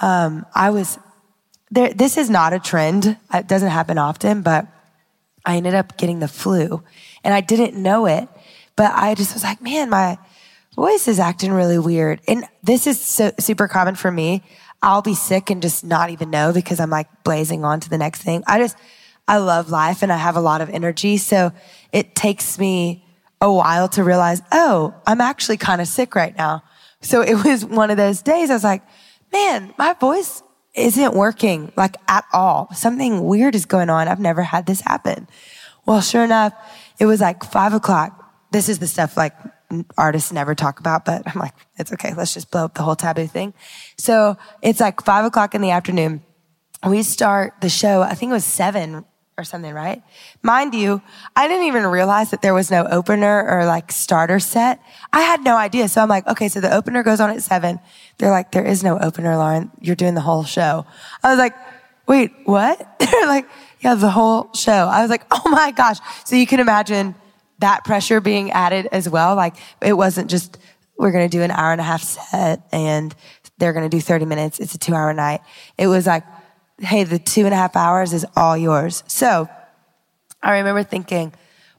um, 0.00 0.46
I 0.54 0.70
was 0.70 0.98
there. 1.70 1.92
This 1.92 2.16
is 2.16 2.30
not 2.30 2.52
a 2.52 2.58
trend. 2.58 3.16
It 3.32 3.46
doesn't 3.46 3.70
happen 3.70 3.98
often, 3.98 4.42
but 4.42 4.66
I 5.44 5.56
ended 5.56 5.74
up 5.74 5.96
getting 5.96 6.20
the 6.20 6.28
flu 6.28 6.82
and 7.22 7.34
I 7.34 7.40
didn't 7.40 7.80
know 7.80 8.06
it, 8.06 8.28
but 8.76 8.92
I 8.94 9.14
just 9.14 9.34
was 9.34 9.42
like, 9.42 9.60
man, 9.60 9.90
my 9.90 10.18
voice 10.74 11.06
is 11.06 11.18
acting 11.18 11.52
really 11.52 11.78
weird. 11.78 12.20
And 12.26 12.44
this 12.62 12.86
is 12.86 13.00
so, 13.00 13.32
super 13.38 13.68
common 13.68 13.94
for 13.94 14.10
me. 14.10 14.42
I'll 14.82 15.02
be 15.02 15.14
sick 15.14 15.50
and 15.50 15.62
just 15.62 15.84
not 15.84 16.10
even 16.10 16.30
know 16.30 16.52
because 16.52 16.80
I'm 16.80 16.90
like 16.90 17.08
blazing 17.24 17.64
on 17.64 17.80
to 17.80 17.90
the 17.90 17.98
next 17.98 18.22
thing. 18.22 18.42
I 18.46 18.58
just, 18.58 18.76
I 19.26 19.38
love 19.38 19.70
life 19.70 20.02
and 20.02 20.12
I 20.12 20.16
have 20.16 20.36
a 20.36 20.40
lot 20.40 20.60
of 20.60 20.68
energy. 20.68 21.16
So 21.16 21.52
it 21.92 22.14
takes 22.14 22.58
me 22.58 23.04
a 23.40 23.52
while 23.52 23.88
to 23.88 24.04
realize, 24.04 24.42
oh, 24.52 24.94
I'm 25.06 25.20
actually 25.20 25.56
kind 25.56 25.80
of 25.80 25.88
sick 25.88 26.14
right 26.14 26.36
now. 26.36 26.62
So 27.00 27.22
it 27.22 27.44
was 27.44 27.64
one 27.64 27.90
of 27.90 27.96
those 27.96 28.22
days 28.22 28.50
I 28.50 28.54
was 28.54 28.64
like, 28.64 28.82
man, 29.32 29.74
my 29.78 29.94
voice 29.94 30.42
isn't 30.74 31.14
working 31.14 31.72
like 31.76 31.96
at 32.08 32.24
all. 32.32 32.68
Something 32.74 33.24
weird 33.24 33.54
is 33.54 33.64
going 33.64 33.90
on. 33.90 34.08
I've 34.08 34.20
never 34.20 34.42
had 34.42 34.66
this 34.66 34.80
happen. 34.80 35.28
Well, 35.86 36.00
sure 36.00 36.24
enough, 36.24 36.52
it 36.98 37.06
was 37.06 37.20
like 37.20 37.44
five 37.44 37.72
o'clock. 37.72 38.20
This 38.50 38.68
is 38.68 38.78
the 38.78 38.86
stuff 38.86 39.16
like 39.16 39.34
artists 39.96 40.32
never 40.32 40.54
talk 40.54 40.80
about, 40.80 41.04
but 41.04 41.22
I'm 41.26 41.40
like, 41.40 41.54
it's 41.76 41.92
okay. 41.92 42.14
Let's 42.14 42.34
just 42.34 42.50
blow 42.50 42.64
up 42.64 42.74
the 42.74 42.82
whole 42.82 42.96
taboo 42.96 43.26
thing. 43.26 43.54
So 43.98 44.36
it's 44.62 44.80
like 44.80 45.02
five 45.02 45.24
o'clock 45.24 45.54
in 45.54 45.60
the 45.60 45.70
afternoon. 45.70 46.22
We 46.86 47.02
start 47.02 47.54
the 47.60 47.68
show. 47.68 48.02
I 48.02 48.14
think 48.14 48.30
it 48.30 48.34
was 48.34 48.44
seven 48.44 49.04
or 49.36 49.44
something, 49.44 49.74
right? 49.74 50.02
Mind 50.42 50.74
you, 50.74 51.02
I 51.34 51.48
didn't 51.48 51.66
even 51.66 51.86
realize 51.86 52.30
that 52.30 52.42
there 52.42 52.54
was 52.54 52.70
no 52.70 52.86
opener 52.86 53.46
or 53.48 53.66
like 53.66 53.90
starter 53.90 54.38
set. 54.38 54.80
I 55.12 55.22
had 55.22 55.42
no 55.42 55.56
idea. 55.56 55.88
So 55.88 56.00
I'm 56.00 56.08
like, 56.08 56.26
okay, 56.28 56.48
so 56.48 56.60
the 56.60 56.74
opener 56.74 57.02
goes 57.02 57.20
on 57.20 57.30
at 57.30 57.42
seven. 57.42 57.80
They're 58.18 58.30
like, 58.30 58.52
there 58.52 58.64
is 58.64 58.84
no 58.84 58.98
opener, 58.98 59.36
Lauren. 59.36 59.70
You're 59.80 59.96
doing 59.96 60.14
the 60.14 60.20
whole 60.20 60.44
show. 60.44 60.86
I 61.22 61.30
was 61.30 61.38
like, 61.38 61.54
wait, 62.06 62.32
what? 62.44 62.78
They're 63.00 63.26
like, 63.26 63.48
yeah, 63.80 63.94
the 63.94 64.10
whole 64.10 64.52
show. 64.54 64.88
I 64.88 65.02
was 65.02 65.10
like, 65.10 65.24
oh 65.30 65.48
my 65.50 65.72
gosh. 65.72 65.98
So 66.24 66.36
you 66.36 66.46
can 66.46 66.60
imagine 66.60 67.14
that 67.58 67.84
pressure 67.84 68.20
being 68.20 68.52
added 68.52 68.88
as 68.92 69.08
well. 69.08 69.34
Like 69.34 69.56
it 69.80 69.94
wasn't 69.94 70.30
just, 70.30 70.58
we're 70.96 71.12
going 71.12 71.28
to 71.28 71.36
do 71.36 71.42
an 71.42 71.50
hour 71.50 71.72
and 71.72 71.80
a 71.80 71.84
half 71.84 72.02
set 72.02 72.62
and 72.72 73.14
they're 73.58 73.72
going 73.72 73.88
to 73.88 73.94
do 73.94 74.00
30 74.00 74.26
minutes. 74.26 74.60
It's 74.60 74.74
a 74.74 74.78
two 74.78 74.94
hour 74.94 75.12
night. 75.12 75.40
It 75.76 75.88
was 75.88 76.06
like, 76.06 76.24
hey, 76.80 77.04
the 77.04 77.18
two 77.18 77.44
and 77.44 77.54
a 77.54 77.56
half 77.56 77.76
hours 77.76 78.12
is 78.12 78.26
all 78.36 78.56
yours. 78.56 79.04
So 79.06 79.48
I 80.42 80.58
remember 80.58 80.82
thinking, 80.82 81.32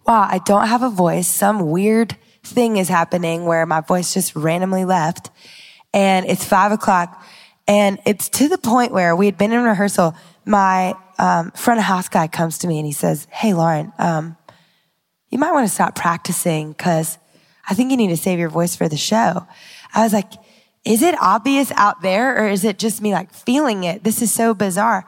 wow, 0.05 0.27
I 0.29 0.39
don't 0.39 0.67
have 0.67 0.83
a 0.83 0.89
voice. 0.89 1.27
Some 1.27 1.69
weird 1.69 2.15
thing 2.43 2.77
is 2.77 2.89
happening 2.89 3.45
where 3.45 3.65
my 3.65 3.81
voice 3.81 4.13
just 4.13 4.35
randomly 4.35 4.85
left. 4.85 5.31
And 5.93 6.25
it's 6.25 6.45
five 6.45 6.71
o'clock. 6.71 7.23
And 7.67 7.99
it's 8.05 8.29
to 8.29 8.47
the 8.47 8.57
point 8.57 8.91
where 8.91 9.15
we 9.15 9.25
had 9.25 9.37
been 9.37 9.51
in 9.51 9.63
rehearsal. 9.63 10.15
My 10.45 10.93
um, 11.17 11.51
front 11.51 11.79
of 11.79 11.85
house 11.85 12.09
guy 12.09 12.27
comes 12.27 12.59
to 12.59 12.67
me 12.67 12.77
and 12.77 12.85
he 12.85 12.91
says, 12.91 13.27
Hey, 13.31 13.53
Lauren, 13.53 13.91
um, 13.97 14.37
you 15.29 15.39
might 15.39 15.51
want 15.51 15.67
to 15.67 15.73
stop 15.73 15.95
practicing 15.95 16.71
because 16.71 17.17
I 17.67 17.73
think 17.73 17.89
you 17.91 17.97
need 17.97 18.09
to 18.09 18.17
save 18.17 18.37
your 18.37 18.49
voice 18.49 18.75
for 18.75 18.87
the 18.87 18.97
show. 18.97 19.47
I 19.93 20.03
was 20.03 20.13
like, 20.13 20.33
Is 20.85 21.01
it 21.01 21.15
obvious 21.19 21.71
out 21.71 22.01
there 22.01 22.37
or 22.37 22.47
is 22.47 22.63
it 22.63 22.77
just 22.77 23.01
me 23.01 23.11
like 23.11 23.33
feeling 23.33 23.83
it? 23.83 24.03
This 24.03 24.21
is 24.21 24.31
so 24.31 24.53
bizarre. 24.53 25.05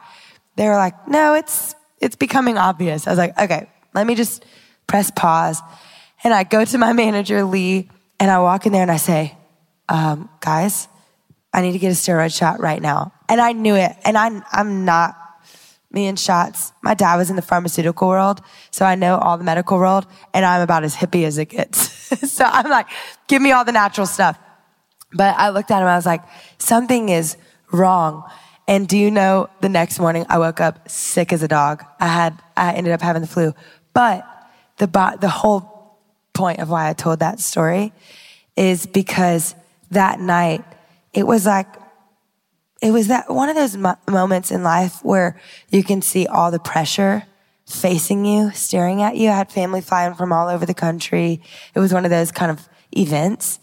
They 0.56 0.66
were 0.66 0.76
like, 0.76 1.08
No, 1.08 1.34
it's, 1.34 1.74
it's 2.00 2.16
becoming 2.16 2.58
obvious. 2.58 3.06
I 3.06 3.10
was 3.10 3.18
like, 3.18 3.38
Okay, 3.38 3.68
let 3.94 4.06
me 4.06 4.16
just 4.16 4.44
press 4.88 5.10
pause. 5.10 5.62
And 6.24 6.34
I 6.34 6.42
go 6.42 6.64
to 6.64 6.78
my 6.78 6.92
manager, 7.04 7.44
Lee, 7.44 7.88
and 8.18 8.30
I 8.30 8.40
walk 8.40 8.66
in 8.66 8.72
there 8.72 8.82
and 8.82 8.90
I 8.90 8.96
say, 8.96 9.36
um, 9.88 10.28
Guys, 10.40 10.88
I 11.52 11.62
need 11.62 11.72
to 11.72 11.78
get 11.78 11.92
a 11.92 11.94
steroid 11.94 12.36
shot 12.36 12.60
right 12.60 12.82
now. 12.82 13.12
And 13.28 13.40
I 13.40 13.52
knew 13.52 13.76
it. 13.76 13.96
And 14.04 14.18
I, 14.18 14.42
I'm 14.52 14.84
not 14.84 15.16
me 15.90 16.06
and 16.06 16.18
shots. 16.18 16.72
My 16.82 16.94
dad 16.94 17.16
was 17.16 17.30
in 17.30 17.36
the 17.36 17.42
pharmaceutical 17.42 18.08
world, 18.08 18.42
so 18.70 18.84
I 18.84 18.94
know 18.94 19.16
all 19.16 19.38
the 19.38 19.44
medical 19.44 19.78
world, 19.78 20.06
and 20.34 20.44
I'm 20.44 20.60
about 20.60 20.84
as 20.84 20.94
hippie 20.94 21.24
as 21.24 21.38
it 21.38 21.46
gets. 21.46 21.78
so 22.30 22.44
I'm 22.44 22.68
like, 22.68 22.88
give 23.26 23.40
me 23.40 23.52
all 23.52 23.64
the 23.64 23.72
natural 23.72 24.06
stuff. 24.06 24.38
But 25.12 25.36
I 25.38 25.50
looked 25.50 25.70
at 25.70 25.80
him, 25.80 25.88
I 25.88 25.96
was 25.96 26.06
like, 26.06 26.22
something 26.58 27.08
is 27.08 27.36
wrong. 27.72 28.24
And 28.66 28.86
do 28.86 28.98
you 28.98 29.10
know 29.10 29.48
the 29.60 29.68
next 29.68 29.98
morning 29.98 30.26
I 30.28 30.38
woke 30.38 30.60
up 30.60 30.90
sick 30.90 31.32
as 31.32 31.42
a 31.42 31.48
dog. 31.48 31.84
I 31.98 32.08
had, 32.08 32.42
I 32.56 32.74
ended 32.74 32.92
up 32.92 33.00
having 33.00 33.22
the 33.22 33.28
flu. 33.28 33.54
But 33.94 34.26
the, 34.76 34.86
the 35.20 35.28
whole 35.28 35.96
point 36.34 36.60
of 36.60 36.68
why 36.68 36.88
I 36.88 36.92
told 36.92 37.20
that 37.20 37.40
story 37.40 37.92
is 38.56 38.86
because 38.86 39.54
that 39.90 40.20
night, 40.20 40.64
it 41.14 41.26
was 41.26 41.46
like 41.46 41.66
it 42.80 42.92
was 42.92 43.08
that 43.08 43.28
one 43.28 43.48
of 43.48 43.56
those 43.56 43.76
mo- 43.76 43.98
moments 44.08 44.50
in 44.50 44.62
life 44.62 45.04
where 45.04 45.40
you 45.70 45.82
can 45.82 46.00
see 46.00 46.26
all 46.26 46.50
the 46.50 46.60
pressure 46.60 47.24
facing 47.66 48.24
you, 48.24 48.50
staring 48.52 49.02
at 49.02 49.16
you. 49.16 49.30
I 49.30 49.36
had 49.36 49.50
family 49.50 49.80
flying 49.80 50.14
from 50.14 50.32
all 50.32 50.48
over 50.48 50.64
the 50.64 50.74
country. 50.74 51.42
It 51.74 51.80
was 51.80 51.92
one 51.92 52.04
of 52.04 52.10
those 52.10 52.30
kind 52.30 52.50
of 52.50 52.68
events. 52.96 53.58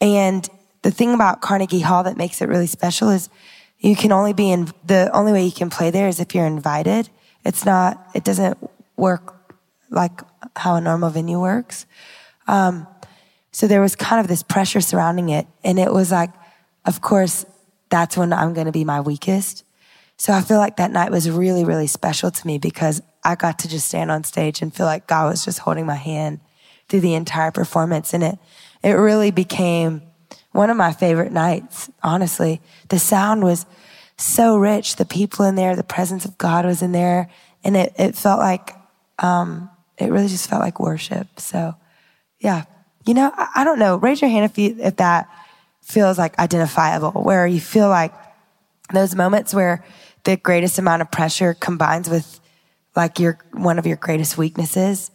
And 0.00 0.48
the 0.86 0.92
thing 0.92 1.12
about 1.12 1.40
Carnegie 1.40 1.80
Hall 1.80 2.04
that 2.04 2.16
makes 2.16 2.40
it 2.40 2.48
really 2.48 2.68
special 2.68 3.10
is 3.10 3.28
you 3.80 3.96
can 3.96 4.12
only 4.12 4.32
be 4.32 4.52
in, 4.52 4.68
the 4.84 5.10
only 5.12 5.32
way 5.32 5.44
you 5.44 5.50
can 5.50 5.68
play 5.68 5.90
there 5.90 6.06
is 6.06 6.20
if 6.20 6.32
you're 6.32 6.46
invited. 6.46 7.10
It's 7.44 7.64
not, 7.64 8.06
it 8.14 8.22
doesn't 8.22 8.56
work 8.96 9.34
like 9.90 10.12
how 10.54 10.76
a 10.76 10.80
normal 10.80 11.10
venue 11.10 11.40
works. 11.40 11.86
Um, 12.46 12.86
so 13.50 13.66
there 13.66 13.80
was 13.80 13.96
kind 13.96 14.20
of 14.20 14.28
this 14.28 14.44
pressure 14.44 14.80
surrounding 14.80 15.30
it. 15.30 15.48
And 15.64 15.80
it 15.80 15.92
was 15.92 16.12
like, 16.12 16.30
of 16.84 17.00
course, 17.00 17.44
that's 17.88 18.16
when 18.16 18.32
I'm 18.32 18.54
going 18.54 18.66
to 18.66 18.72
be 18.72 18.84
my 18.84 19.00
weakest. 19.00 19.64
So 20.18 20.32
I 20.32 20.40
feel 20.40 20.58
like 20.58 20.76
that 20.76 20.92
night 20.92 21.10
was 21.10 21.28
really, 21.28 21.64
really 21.64 21.88
special 21.88 22.30
to 22.30 22.46
me 22.46 22.58
because 22.58 23.02
I 23.24 23.34
got 23.34 23.58
to 23.58 23.68
just 23.68 23.88
stand 23.88 24.12
on 24.12 24.22
stage 24.22 24.62
and 24.62 24.72
feel 24.72 24.86
like 24.86 25.08
God 25.08 25.32
was 25.32 25.44
just 25.44 25.58
holding 25.58 25.84
my 25.84 25.96
hand 25.96 26.38
through 26.88 27.00
the 27.00 27.14
entire 27.14 27.50
performance. 27.50 28.14
And 28.14 28.22
it, 28.22 28.38
it 28.84 28.92
really 28.92 29.32
became 29.32 30.02
one 30.56 30.70
of 30.70 30.76
my 30.76 30.92
favorite 30.92 31.32
nights, 31.32 31.90
honestly. 32.02 32.60
The 32.88 32.98
sound 32.98 33.44
was 33.44 33.66
so 34.16 34.56
rich. 34.56 34.96
The 34.96 35.04
people 35.04 35.44
in 35.44 35.54
there, 35.54 35.76
the 35.76 35.82
presence 35.82 36.24
of 36.24 36.38
God 36.38 36.64
was 36.64 36.82
in 36.82 36.92
there. 36.92 37.30
And 37.62 37.76
it, 37.76 37.92
it 37.98 38.16
felt 38.16 38.38
like, 38.38 38.74
um, 39.18 39.70
it 39.98 40.10
really 40.10 40.28
just 40.28 40.48
felt 40.48 40.62
like 40.62 40.80
worship. 40.80 41.38
So 41.38 41.74
yeah, 42.40 42.64
you 43.06 43.14
know, 43.14 43.30
I, 43.34 43.48
I 43.56 43.64
don't 43.64 43.78
know. 43.78 43.96
Raise 43.96 44.20
your 44.20 44.30
hand 44.30 44.44
if 44.44 44.58
you, 44.58 44.76
if 44.80 44.96
that, 44.96 45.28
feels 45.82 46.18
like 46.18 46.36
identifiable, 46.40 47.12
where 47.12 47.46
you 47.46 47.60
feel 47.60 47.88
like 47.88 48.12
those 48.92 49.14
moments 49.14 49.54
where 49.54 49.84
the 50.24 50.36
greatest 50.36 50.80
amount 50.80 51.00
of 51.00 51.12
pressure 51.12 51.54
combines 51.54 52.10
with 52.10 52.40
like 52.96 53.20
your 53.20 53.38
one 53.52 53.78
of 53.78 53.86
your 53.86 53.96
greatest 53.96 54.36
weaknesses 54.36 55.12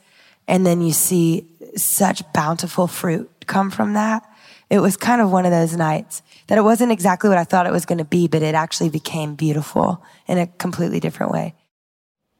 and 0.47 0.65
then 0.65 0.81
you 0.81 0.93
see 0.93 1.45
such 1.75 2.23
bountiful 2.31 2.87
fruit 2.87 3.29
come 3.47 3.69
from 3.69 3.93
that 3.93 4.23
it 4.71 4.79
was 4.79 4.97
kind 4.97 5.21
of 5.21 5.31
one 5.31 5.45
of 5.45 5.51
those 5.51 5.75
nights 5.75 6.23
that 6.47 6.57
it 6.57 6.63
wasn't 6.63 6.91
exactly 6.91 7.29
what 7.29 7.37
i 7.37 7.43
thought 7.43 7.67
it 7.67 7.71
was 7.71 7.85
going 7.85 7.97
to 7.97 8.05
be 8.05 8.27
but 8.27 8.41
it 8.41 8.55
actually 8.55 8.89
became 8.89 9.35
beautiful 9.35 10.03
in 10.27 10.37
a 10.37 10.47
completely 10.47 10.99
different 10.99 11.31
way 11.31 11.53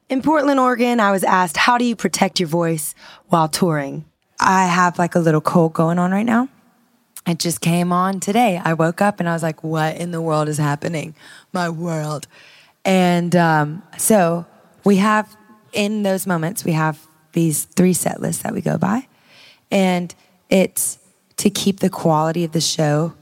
in 0.10 0.22
portland 0.22 0.60
oregon 0.60 1.00
i 1.00 1.12
was 1.12 1.24
asked 1.24 1.58
how 1.58 1.78
do 1.78 1.86
you 1.86 1.96
protect 1.96 2.40
your 2.40 2.50
voice 2.50 2.96
while 3.28 3.48
touring 3.48 4.06
i 4.40 4.66
have 4.66 4.98
like 4.98 5.14
a 5.14 5.20
little 5.20 5.42
cold 5.42 5.74
going 5.74 6.00
on 6.00 6.12
right 6.12 6.26
now 6.26 6.48
it 7.28 7.40
just 7.40 7.62
came 7.62 7.94
on 7.94 8.20
today. 8.20 8.60
I 8.64 8.74
woke 8.74 9.02
up 9.02 9.20
and 9.20 9.30
I 9.30 9.34
was 9.34 9.44
like, 9.44 9.64
what 9.64 9.98
in 9.98 10.12
the 10.12 10.22
world 10.22 10.50
is 10.50 10.58
happening? 10.58 11.16
My 11.54 11.70
world. 11.70 12.28
And 12.84 13.36
um, 13.36 13.84
so 13.98 14.46
we 14.84 14.98
have, 14.98 15.36
in 15.72 16.02
those 16.04 16.26
moments, 16.26 16.66
we 16.66 16.72
have 16.72 17.00
these 17.34 17.66
three 17.66 17.94
set 17.94 18.22
lists 18.22 18.42
that 18.42 18.54
we 18.54 18.62
go 18.62 18.78
by. 18.78 19.08
And 19.70 20.14
it's 20.50 20.98
to 21.42 21.50
keep 21.50 21.80
the 21.80 21.90
quality 21.90 22.44
of 22.44 22.52
the 22.52 22.62
show 22.62 23.14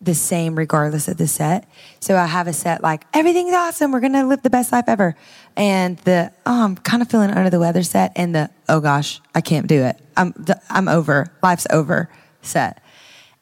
the 0.00 0.14
same 0.14 0.56
regardless 0.56 1.06
of 1.06 1.16
the 1.16 1.28
set. 1.28 1.68
So 2.00 2.16
I 2.16 2.26
have 2.26 2.48
a 2.48 2.52
set 2.52 2.82
like, 2.82 3.04
everything's 3.14 3.54
awesome. 3.54 3.92
We're 3.92 4.00
to 4.00 4.24
live 4.24 4.42
the 4.42 4.50
best 4.50 4.72
life 4.72 4.86
ever. 4.88 5.14
And 5.56 5.96
the, 5.98 6.32
oh, 6.44 6.64
I'm 6.64 6.76
kind 6.76 7.02
of 7.02 7.08
feeling 7.08 7.30
under 7.30 7.50
the 7.50 7.60
weather 7.60 7.84
set. 7.84 8.12
And 8.16 8.34
the, 8.34 8.50
oh 8.68 8.80
gosh, 8.80 9.20
I 9.34 9.40
can't 9.40 9.68
do 9.68 9.82
it. 9.82 9.96
I'm, 10.16 10.34
I'm 10.68 10.88
over. 10.88 11.32
Life's 11.42 11.66
over 11.70 12.10
set 12.42 12.82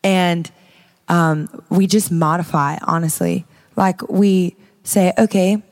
and 0.04 0.50
um, 1.08 1.48
we 1.68 1.86
just 1.86 2.12
modify 2.12 2.76
honestly 2.82 3.44
like 3.76 4.06
we 4.08 4.56
say 4.84 5.12
okay 5.18 5.62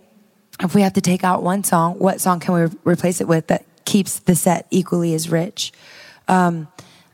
if 0.61 0.75
we 0.75 0.81
have 0.81 0.95
to 0.95 1.01
take 1.01 1.25
out 1.25 1.43
one 1.43 1.63
song 1.63 1.99
what 1.99 2.21
song 2.21 2.41
can 2.41 2.55
we 2.55 2.61
re- 2.63 2.71
replace 2.85 3.21
it 3.21 3.29
with 3.29 3.47
that 3.47 3.65
keeps 3.89 4.19
the 4.19 4.35
set 4.35 4.67
equally 4.71 5.15
as 5.15 5.31
rich. 5.31 5.73
Um, 6.29 6.69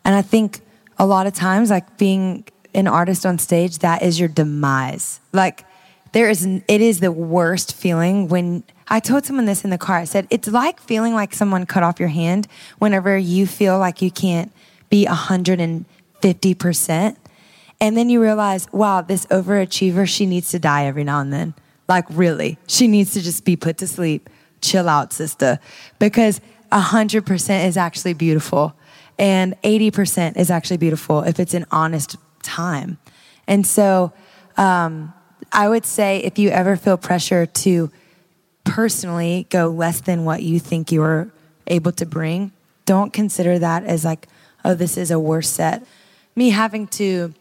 and 0.04 0.14
I 0.16 0.22
think 0.22 0.60
a 0.98 1.06
lot 1.06 1.26
of 1.26 1.34
times, 1.34 1.70
like 1.70 1.98
being 1.98 2.44
an 2.74 2.86
artist 2.86 3.24
on 3.24 3.38
stage, 3.38 3.78
that 3.78 4.02
is 4.02 4.18
your 4.18 4.28
demise. 4.28 5.20
Like 5.32 5.64
there 6.12 6.28
is, 6.28 6.46
it 6.46 6.80
is 6.80 7.00
the 7.00 7.12
worst 7.12 7.74
feeling 7.74 8.28
when 8.28 8.64
I 8.88 9.00
told 9.00 9.24
someone 9.24 9.46
this 9.46 9.64
in 9.64 9.70
the 9.70 9.78
car. 9.78 9.98
I 9.98 10.04
said, 10.04 10.26
it's 10.30 10.48
like 10.48 10.80
feeling 10.80 11.14
like 11.14 11.34
someone 11.34 11.66
cut 11.66 11.82
off 11.82 11.98
your 11.98 12.08
hand 12.08 12.46
whenever 12.78 13.16
you 13.16 13.46
feel 13.46 13.78
like 13.78 14.02
you 14.02 14.10
can't 14.10 14.52
be 14.90 15.06
150%. 15.06 17.16
And 17.80 17.96
then 17.96 18.08
you 18.08 18.22
realize, 18.22 18.72
wow, 18.72 19.00
this 19.00 19.26
overachiever, 19.26 20.08
she 20.08 20.26
needs 20.26 20.50
to 20.50 20.58
die 20.58 20.86
every 20.86 21.04
now 21.04 21.20
and 21.20 21.32
then. 21.32 21.54
Like, 21.88 22.06
really, 22.10 22.58
she 22.66 22.88
needs 22.88 23.12
to 23.14 23.20
just 23.20 23.44
be 23.44 23.56
put 23.56 23.78
to 23.78 23.86
sleep. 23.86 24.30
Chill 24.60 24.88
out, 24.88 25.12
sister. 25.12 25.58
Because 25.98 26.40
100% 26.72 27.66
is 27.66 27.76
actually 27.76 28.14
beautiful. 28.14 28.74
And 29.18 29.60
80% 29.62 30.36
is 30.36 30.50
actually 30.50 30.78
beautiful 30.78 31.22
if 31.22 31.38
it's 31.38 31.54
an 31.54 31.66
honest 31.70 32.16
time. 32.42 32.98
And 33.46 33.66
so 33.66 34.12
um, 34.56 35.12
I 35.52 35.68
would 35.68 35.84
say 35.84 36.18
if 36.18 36.38
you 36.38 36.50
ever 36.50 36.76
feel 36.76 36.96
pressure 36.96 37.46
to 37.46 37.90
personally 38.64 39.46
go 39.50 39.68
less 39.68 40.00
than 40.00 40.24
what 40.24 40.42
you 40.42 40.58
think 40.58 40.90
you're 40.90 41.30
able 41.66 41.92
to 41.92 42.06
bring, 42.06 42.52
don't 42.86 43.12
consider 43.12 43.58
that 43.58 43.84
as 43.84 44.04
like, 44.04 44.28
oh, 44.64 44.74
this 44.74 44.96
is 44.96 45.10
a 45.10 45.18
worse 45.18 45.48
set. 45.48 45.86
Me 46.34 46.50
having 46.50 46.86
to 46.88 47.34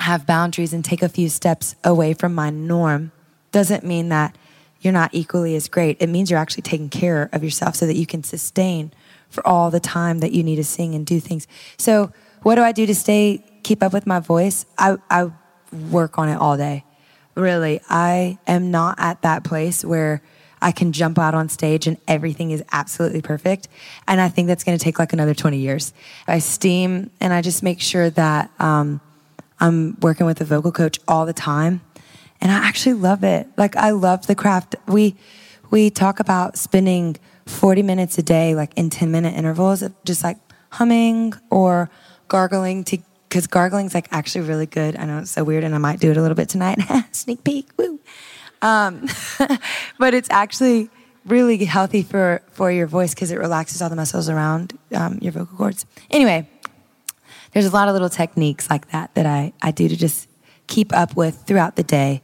have 0.00 0.26
boundaries 0.26 0.72
and 0.72 0.84
take 0.84 1.02
a 1.02 1.08
few 1.08 1.28
steps 1.28 1.74
away 1.82 2.14
from 2.14 2.34
my 2.34 2.50
norm 2.50 3.10
doesn't 3.50 3.84
mean 3.84 4.10
that 4.10 4.36
you're 4.80 4.92
not 4.92 5.10
equally 5.12 5.56
as 5.56 5.68
great. 5.68 5.96
It 6.00 6.08
means 6.08 6.30
you're 6.30 6.38
actually 6.38 6.62
taking 6.62 6.88
care 6.88 7.28
of 7.32 7.42
yourself 7.42 7.74
so 7.74 7.86
that 7.86 7.96
you 7.96 8.06
can 8.06 8.22
sustain 8.22 8.92
for 9.28 9.46
all 9.46 9.70
the 9.70 9.80
time 9.80 10.20
that 10.20 10.32
you 10.32 10.42
need 10.42 10.56
to 10.56 10.64
sing 10.64 10.94
and 10.94 11.06
do 11.06 11.20
things. 11.20 11.46
So, 11.76 12.12
what 12.42 12.54
do 12.54 12.62
I 12.62 12.72
do 12.72 12.86
to 12.86 12.94
stay 12.94 13.44
keep 13.62 13.82
up 13.82 13.92
with 13.92 14.06
my 14.06 14.20
voice? 14.20 14.66
I 14.78 14.96
I 15.10 15.30
work 15.90 16.18
on 16.18 16.28
it 16.28 16.36
all 16.36 16.56
day. 16.56 16.84
Really, 17.34 17.80
I 17.88 18.38
am 18.46 18.70
not 18.70 18.96
at 18.98 19.22
that 19.22 19.44
place 19.44 19.84
where 19.84 20.22
I 20.60 20.72
can 20.72 20.92
jump 20.92 21.18
out 21.18 21.34
on 21.34 21.48
stage 21.48 21.86
and 21.86 21.98
everything 22.08 22.50
is 22.50 22.64
absolutely 22.72 23.22
perfect. 23.22 23.68
And 24.06 24.20
I 24.20 24.28
think 24.28 24.48
that's 24.48 24.64
going 24.64 24.76
to 24.76 24.82
take 24.82 24.98
like 24.98 25.12
another 25.12 25.34
20 25.34 25.58
years. 25.58 25.92
I 26.26 26.40
steam 26.40 27.10
and 27.20 27.32
I 27.32 27.42
just 27.42 27.62
make 27.62 27.80
sure 27.80 28.10
that 28.10 28.50
um, 28.58 29.00
I'm 29.60 29.96
working 30.00 30.26
with 30.26 30.40
a 30.40 30.44
vocal 30.44 30.72
coach 30.72 30.98
all 31.06 31.26
the 31.26 31.32
time. 31.32 31.80
And 32.40 32.50
I 32.50 32.56
actually 32.56 32.94
love 32.94 33.24
it. 33.24 33.48
Like 33.56 33.76
I 33.76 33.90
love 33.90 34.26
the 34.26 34.34
craft. 34.34 34.76
We 34.86 35.16
we 35.70 35.90
talk 35.90 36.18
about 36.18 36.56
spending 36.56 37.16
40 37.48 37.82
minutes 37.82 38.18
a 38.18 38.22
day, 38.22 38.54
like 38.54 38.72
in 38.76 38.90
10 38.90 39.10
minute 39.10 39.34
intervals 39.34 39.82
of 39.82 39.92
just 40.04 40.22
like 40.22 40.36
humming 40.70 41.32
or 41.50 41.90
gargling 42.28 42.84
to 42.84 42.98
because 43.28 43.46
gargling's 43.46 43.94
like 43.94 44.08
actually 44.10 44.42
really 44.42 44.66
good. 44.66 44.96
I 44.96 45.04
know 45.04 45.18
it's 45.18 45.30
so 45.30 45.44
weird, 45.44 45.64
and 45.64 45.74
I 45.74 45.78
might 45.78 46.00
do 46.00 46.10
it 46.10 46.16
a 46.16 46.22
little 46.22 46.34
bit 46.34 46.48
tonight. 46.48 46.78
Sneak 47.12 47.44
peek, 47.44 47.68
woo. 47.76 48.00
Um, 48.62 49.06
but 49.98 50.14
it's 50.14 50.28
actually 50.30 50.90
really 51.24 51.62
healthy 51.64 52.02
for 52.02 52.42
for 52.52 52.70
your 52.70 52.86
voice 52.86 53.14
because 53.14 53.30
it 53.30 53.38
relaxes 53.38 53.82
all 53.82 53.90
the 53.90 53.96
muscles 53.96 54.28
around 54.28 54.78
um, 54.94 55.18
your 55.20 55.32
vocal 55.32 55.56
cords. 55.56 55.86
Anyway, 56.10 56.48
there's 57.52 57.66
a 57.66 57.70
lot 57.70 57.88
of 57.88 57.92
little 57.92 58.08
techniques 58.08 58.70
like 58.70 58.90
that 58.90 59.14
that 59.14 59.26
I 59.26 59.52
I 59.62 59.70
do 59.70 59.88
to 59.88 59.96
just 59.96 60.28
keep 60.66 60.94
up 60.94 61.16
with 61.16 61.42
throughout 61.46 61.76
the 61.76 61.82
day. 61.82 62.22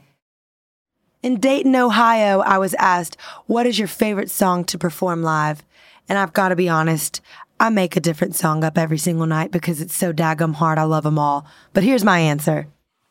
In 1.24 1.40
Dayton, 1.40 1.74
Ohio, 1.74 2.40
I 2.40 2.58
was 2.58 2.74
asked, 2.74 3.16
What 3.46 3.64
is 3.64 3.78
your 3.78 3.88
favorite 3.88 4.30
song 4.30 4.62
to 4.64 4.76
perform 4.76 5.22
live? 5.22 5.64
And 6.06 6.18
I've 6.18 6.34
got 6.34 6.50
to 6.50 6.56
be 6.56 6.68
honest, 6.68 7.22
I 7.58 7.70
make 7.70 7.96
a 7.96 8.00
different 8.00 8.34
song 8.34 8.62
up 8.62 8.76
every 8.76 8.98
single 8.98 9.24
night 9.24 9.50
because 9.50 9.80
it's 9.80 9.96
so 9.96 10.12
daggum 10.12 10.52
hard. 10.52 10.78
I 10.78 10.82
love 10.82 11.04
them 11.04 11.18
all. 11.18 11.46
But 11.72 11.82
here's 11.82 12.04
my 12.04 12.18
answer 12.18 12.66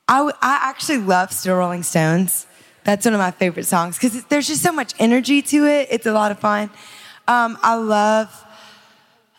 I, 0.08 0.18
w- 0.18 0.36
I 0.44 0.60
actually 0.62 1.00
love 1.00 1.32
Still 1.32 1.56
Rolling 1.56 1.82
Stones. 1.82 2.46
That's 2.84 3.04
one 3.04 3.16
of 3.16 3.20
my 3.20 3.32
favorite 3.32 3.66
songs 3.66 3.98
because 3.98 4.24
there's 4.26 4.48
just 4.48 4.62
so 4.62 4.72
much 4.72 4.94
energy 5.00 5.42
to 5.42 5.66
it. 5.66 5.88
It's 5.90 6.06
a 6.06 6.14
lot 6.14 6.32
of 6.32 6.38
fun. 6.38 6.70
Um, 7.28 7.58
I 7.64 7.74
love, 7.78 8.46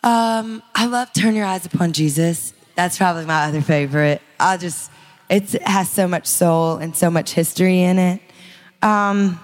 um, 0.03 0.65
I 0.75 0.87
love 0.87 1.13
Turn 1.13 1.37
Your 1.37 1.47
Eyes 1.47 1.65
Upon 1.65 1.93
Jesus. 1.93 2.53
That's 2.75 2.99
probably 2.99 3.25
my 3.25 3.45
other 3.45 3.63
favorite. 3.63 4.21
I 4.41 4.57
just, 4.57 4.91
it 5.31 5.49
has 5.63 5.89
so 5.89 6.09
much 6.09 6.27
soul 6.27 6.79
and 6.79 6.97
so 6.97 7.09
much 7.09 7.35
history 7.35 7.81
in 7.81 8.01
it. 8.01 8.21
Um, 8.85 9.41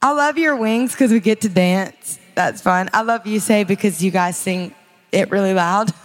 I 0.00 0.12
love 0.12 0.38
your 0.38 0.54
wings 0.54 0.92
because 0.92 1.10
we 1.10 1.18
get 1.18 1.40
to 1.40 1.48
dance. 1.48 2.20
That's 2.36 2.62
fun. 2.62 2.88
I 2.94 3.02
love 3.02 3.26
you 3.26 3.40
say 3.40 3.64
because 3.64 4.02
you 4.02 4.12
guys 4.12 4.36
sing 4.36 4.72
it 5.10 5.32
really 5.32 5.52
loud. 5.52 5.90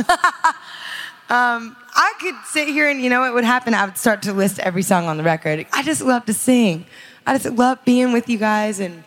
um, 1.30 1.78
I 1.96 2.14
could 2.20 2.36
sit 2.48 2.68
here 2.68 2.90
and 2.90 3.00
you 3.00 3.12
know 3.12 3.22
what 3.22 3.36
would 3.36 3.44
happen? 3.44 3.76
I 3.76 3.86
would 3.86 3.98
start 3.98 4.24
to 4.24 4.34
list 4.34 4.58
every 4.58 4.82
song 4.82 5.06
on 5.06 5.18
the 5.18 5.24
record. 5.24 5.68
I 5.72 5.84
just 5.84 6.02
love 6.02 6.26
to 6.26 6.34
sing. 6.34 6.88
I 7.28 7.38
just 7.38 7.56
love 7.56 7.78
being 7.86 8.12
with 8.12 8.28
you 8.28 8.40
guys 8.40 8.80
and 8.80 9.04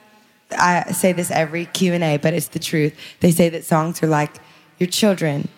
I 0.52 0.92
say 0.92 1.12
this 1.12 1.33
every 1.33 1.66
Q&A, 1.66 2.16
but 2.18 2.35
it's 2.35 2.48
the 2.48 2.61
truth. 2.61 2.94
They 3.18 3.33
say 3.33 3.48
that 3.48 3.64
songs 3.64 4.00
are 4.02 4.07
like 4.07 4.37
your 4.78 4.88
children. 4.88 5.48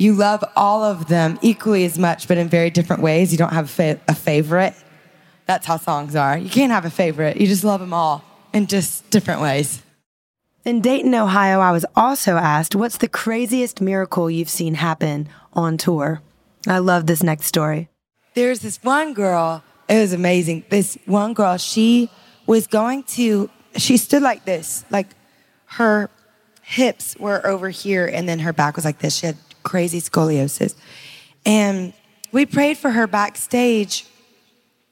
You 0.00 0.14
love 0.14 0.44
all 0.56 0.82
of 0.82 1.06
them 1.06 1.38
equally 1.42 1.84
as 1.84 1.96
much, 1.96 2.26
but 2.26 2.38
in 2.38 2.48
very 2.48 2.70
different 2.70 3.02
ways. 3.02 3.30
You 3.30 3.38
don't 3.38 3.52
have 3.52 3.78
a, 3.78 4.00
a 4.08 4.14
favorite. 4.16 4.74
That's 5.48 5.66
how 5.66 5.78
songs 5.78 6.14
are. 6.14 6.36
You 6.36 6.50
can't 6.50 6.70
have 6.70 6.84
a 6.84 6.90
favorite. 6.90 7.38
You 7.38 7.46
just 7.46 7.64
love 7.64 7.80
them 7.80 7.94
all 7.94 8.22
in 8.52 8.66
just 8.66 9.08
different 9.08 9.40
ways. 9.40 9.82
In 10.66 10.82
Dayton, 10.82 11.14
Ohio, 11.14 11.60
I 11.60 11.72
was 11.72 11.86
also 11.96 12.36
asked, 12.36 12.76
What's 12.76 12.98
the 12.98 13.08
craziest 13.08 13.80
miracle 13.80 14.30
you've 14.30 14.50
seen 14.50 14.74
happen 14.74 15.26
on 15.54 15.78
tour? 15.78 16.20
I 16.66 16.78
love 16.78 17.06
this 17.06 17.22
next 17.22 17.46
story. 17.46 17.88
There's 18.34 18.60
this 18.60 18.78
one 18.82 19.14
girl, 19.14 19.64
it 19.88 19.98
was 19.98 20.12
amazing. 20.12 20.64
This 20.68 20.98
one 21.06 21.32
girl, 21.32 21.56
she 21.56 22.10
was 22.46 22.66
going 22.66 23.04
to, 23.04 23.48
she 23.74 23.96
stood 23.96 24.22
like 24.22 24.44
this, 24.44 24.84
like 24.90 25.08
her 25.64 26.10
hips 26.62 27.16
were 27.18 27.44
over 27.46 27.70
here, 27.70 28.06
and 28.06 28.28
then 28.28 28.40
her 28.40 28.52
back 28.52 28.76
was 28.76 28.84
like 28.84 28.98
this. 28.98 29.16
She 29.16 29.24
had 29.24 29.38
crazy 29.62 30.02
scoliosis. 30.02 30.74
And 31.46 31.94
we 32.32 32.44
prayed 32.44 32.76
for 32.76 32.90
her 32.90 33.06
backstage, 33.06 34.04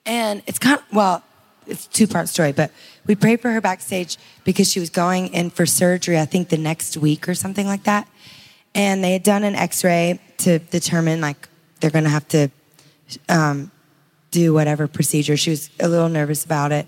and 0.07 0.43
it's 0.47 0.59
kind 0.59 0.79
of, 0.79 0.85
well, 0.95 1.23
it's 1.67 1.87
two 1.89 2.07
part 2.07 2.29
story, 2.29 2.53
but 2.53 2.71
we 3.07 3.15
prayed 3.15 3.41
for 3.41 3.51
her 3.51 3.61
backstage 3.61 4.17
because 4.45 4.71
she 4.71 4.81
was 4.81 4.89
going 4.89 5.29
in 5.29 5.51
for 5.51 5.67
surgery, 5.67 6.19
I 6.19 6.25
think 6.25 6.49
the 6.49 6.57
next 6.57 6.97
week 6.97 7.29
or 7.29 7.35
something 7.35 7.67
like 7.67 7.85
that. 7.85 8.09
And 8.75 9.03
they 9.03 9.13
had 9.13 9.23
done 9.23 9.43
an 9.43 9.55
x 9.55 9.83
ray 9.83 10.21
to 10.39 10.59
determine, 10.59 11.21
like, 11.21 11.49
they're 11.81 11.91
going 11.91 12.05
to 12.05 12.11
have 12.11 12.29
to 12.29 12.51
um, 13.29 13.71
do 14.31 14.55
whatever 14.55 14.87
procedure. 14.87 15.37
She 15.37 15.51
was 15.51 15.71
a 15.81 15.89
little 15.89 16.09
nervous 16.09 16.45
about 16.45 16.73
it. 16.73 16.87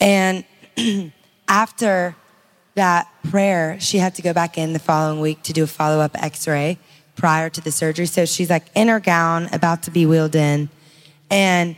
And 0.00 0.44
after 1.48 2.16
that 2.74 3.08
prayer, 3.30 3.78
she 3.80 3.98
had 3.98 4.14
to 4.14 4.22
go 4.22 4.32
back 4.32 4.56
in 4.56 4.72
the 4.72 4.78
following 4.78 5.20
week 5.20 5.42
to 5.42 5.52
do 5.52 5.64
a 5.64 5.66
follow 5.66 6.00
up 6.00 6.22
x 6.22 6.46
ray 6.46 6.78
prior 7.16 7.50
to 7.50 7.60
the 7.60 7.72
surgery. 7.72 8.06
So 8.06 8.24
she's 8.24 8.48
like 8.48 8.66
in 8.74 8.88
her 8.88 9.00
gown, 9.00 9.48
about 9.52 9.82
to 9.84 9.90
be 9.90 10.06
wheeled 10.06 10.36
in. 10.36 10.70
And 11.30 11.76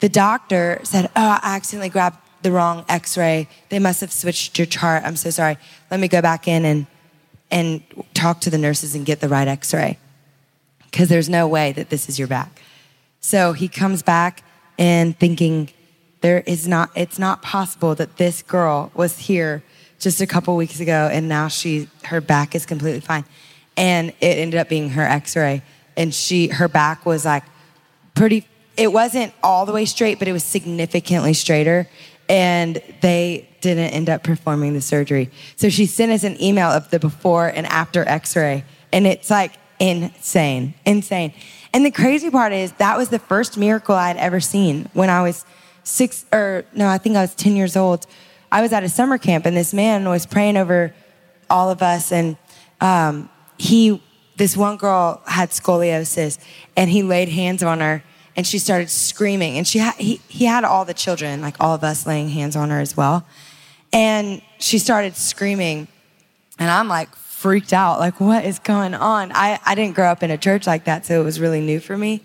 the 0.00 0.08
doctor 0.08 0.80
said, 0.82 1.06
Oh, 1.16 1.38
I 1.42 1.56
accidentally 1.56 1.88
grabbed 1.88 2.18
the 2.42 2.52
wrong 2.52 2.84
x-ray. 2.88 3.48
They 3.70 3.78
must 3.78 4.00
have 4.00 4.12
switched 4.12 4.58
your 4.58 4.66
chart. 4.66 5.02
I'm 5.04 5.16
so 5.16 5.30
sorry. 5.30 5.58
Let 5.90 6.00
me 6.00 6.08
go 6.08 6.22
back 6.22 6.46
in 6.46 6.64
and 6.64 6.86
and 7.50 7.82
talk 8.12 8.40
to 8.40 8.50
the 8.50 8.58
nurses 8.58 8.94
and 8.94 9.06
get 9.06 9.20
the 9.20 9.28
right 9.28 9.48
x-ray. 9.48 9.98
Cuz 10.92 11.08
there's 11.08 11.28
no 11.28 11.46
way 11.48 11.72
that 11.72 11.90
this 11.90 12.08
is 12.08 12.18
your 12.18 12.28
back. 12.28 12.60
So 13.20 13.52
he 13.52 13.68
comes 13.68 14.02
back 14.02 14.42
and 14.78 15.18
thinking 15.18 15.70
there 16.20 16.40
is 16.40 16.68
not 16.68 16.90
it's 16.94 17.18
not 17.18 17.42
possible 17.42 17.94
that 17.94 18.16
this 18.16 18.42
girl 18.42 18.90
was 18.94 19.18
here 19.18 19.62
just 19.98 20.20
a 20.20 20.26
couple 20.26 20.54
weeks 20.56 20.80
ago 20.80 21.08
and 21.10 21.28
now 21.28 21.48
she 21.48 21.88
her 22.04 22.20
back 22.20 22.54
is 22.54 22.66
completely 22.66 23.00
fine. 23.00 23.24
And 23.76 24.10
it 24.20 24.38
ended 24.38 24.60
up 24.60 24.68
being 24.68 24.90
her 24.90 25.02
x-ray 25.02 25.62
and 25.96 26.14
she 26.14 26.48
her 26.48 26.68
back 26.68 27.06
was 27.06 27.24
like 27.24 27.44
pretty 28.14 28.46
it 28.76 28.92
wasn't 28.92 29.32
all 29.42 29.66
the 29.66 29.72
way 29.72 29.84
straight, 29.84 30.18
but 30.18 30.28
it 30.28 30.32
was 30.32 30.44
significantly 30.44 31.34
straighter 31.34 31.88
and 32.28 32.82
they 33.00 33.48
didn't 33.60 33.90
end 33.90 34.08
up 34.08 34.22
performing 34.22 34.74
the 34.74 34.80
surgery. 34.80 35.30
So 35.56 35.68
she 35.68 35.86
sent 35.86 36.12
us 36.12 36.24
an 36.24 36.40
email 36.42 36.68
of 36.68 36.90
the 36.90 36.98
before 36.98 37.48
and 37.48 37.66
after 37.66 38.06
x 38.06 38.36
ray, 38.36 38.64
and 38.92 39.06
it's 39.06 39.30
like 39.30 39.52
insane, 39.78 40.74
insane. 40.84 41.32
And 41.72 41.84
the 41.84 41.90
crazy 41.90 42.30
part 42.30 42.52
is 42.52 42.72
that 42.72 42.96
was 42.96 43.10
the 43.10 43.18
first 43.18 43.56
miracle 43.56 43.94
I 43.94 44.08
had 44.08 44.16
ever 44.16 44.40
seen 44.40 44.88
when 44.92 45.10
I 45.10 45.22
was 45.22 45.44
six, 45.84 46.24
or 46.32 46.64
no, 46.72 46.88
I 46.88 46.98
think 46.98 47.16
I 47.16 47.20
was 47.20 47.34
10 47.34 47.56
years 47.56 47.76
old. 47.76 48.06
I 48.50 48.62
was 48.62 48.72
at 48.72 48.82
a 48.82 48.88
summer 48.88 49.18
camp, 49.18 49.46
and 49.46 49.56
this 49.56 49.74
man 49.74 50.08
was 50.08 50.26
praying 50.26 50.56
over 50.56 50.94
all 51.50 51.70
of 51.70 51.82
us, 51.82 52.12
and 52.12 52.36
um, 52.80 53.28
he, 53.58 54.02
this 54.36 54.56
one 54.56 54.76
girl 54.76 55.22
had 55.26 55.50
scoliosis, 55.50 56.38
and 56.76 56.90
he 56.90 57.02
laid 57.02 57.28
hands 57.28 57.62
on 57.62 57.80
her 57.80 58.02
and 58.36 58.46
she 58.46 58.58
started 58.58 58.90
screaming. 58.90 59.56
And 59.56 59.66
she 59.66 59.78
ha- 59.78 59.94
he, 59.98 60.20
he 60.28 60.44
had 60.44 60.62
all 60.64 60.84
the 60.84 60.94
children, 60.94 61.40
like 61.40 61.56
all 61.58 61.74
of 61.74 61.82
us, 61.82 62.06
laying 62.06 62.28
hands 62.28 62.54
on 62.54 62.70
her 62.70 62.80
as 62.80 62.96
well. 62.96 63.26
And 63.92 64.42
she 64.58 64.78
started 64.78 65.16
screaming. 65.16 65.88
And 66.58 66.70
I'm 66.70 66.88
like 66.88 67.14
freaked 67.16 67.72
out. 67.72 67.98
Like, 67.98 68.20
what 68.20 68.44
is 68.44 68.58
going 68.58 68.94
on? 68.94 69.32
I, 69.34 69.58
I 69.64 69.74
didn't 69.74 69.94
grow 69.94 70.08
up 70.08 70.22
in 70.22 70.30
a 70.30 70.38
church 70.38 70.66
like 70.66 70.84
that, 70.84 71.06
so 71.06 71.20
it 71.20 71.24
was 71.24 71.40
really 71.40 71.60
new 71.60 71.80
for 71.80 71.96
me. 71.96 72.22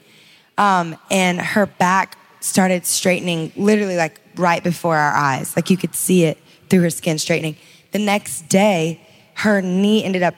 Um, 0.57 0.97
and 1.09 1.39
her 1.39 1.65
back 1.65 2.17
started 2.39 2.85
straightening 2.85 3.51
literally 3.55 3.97
like 3.97 4.19
right 4.35 4.63
before 4.63 4.97
our 4.97 5.13
eyes. 5.13 5.55
Like 5.55 5.69
you 5.69 5.77
could 5.77 5.95
see 5.95 6.25
it 6.25 6.37
through 6.69 6.81
her 6.81 6.89
skin 6.89 7.17
straightening. 7.17 7.55
The 7.91 7.99
next 7.99 8.49
day, 8.49 9.01
her 9.35 9.61
knee 9.61 10.03
ended 10.03 10.23
up 10.23 10.35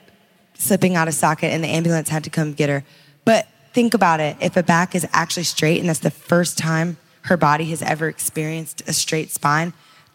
slipping 0.53 0.95
out 0.95 1.07
of 1.07 1.13
socket 1.13 1.51
and 1.51 1.63
the 1.63 1.67
ambulance 1.67 2.09
had 2.09 2.23
to 2.23 2.29
come 2.29 2.53
get 2.53 2.69
her. 2.69 2.83
But 3.25 3.47
think 3.73 3.93
about 3.93 4.19
it 4.19 4.37
if 4.39 4.55
a 4.55 4.63
back 4.63 4.95
is 4.95 5.07
actually 5.11 5.43
straight 5.43 5.79
and 5.79 5.89
that's 5.89 5.99
the 5.99 6.11
first 6.11 6.57
time 6.57 6.97
her 7.23 7.37
body 7.37 7.65
has 7.65 7.81
ever 7.81 8.07
experienced 8.07 8.81
a 8.87 8.93
straight 8.93 9.31
spine, 9.31 9.73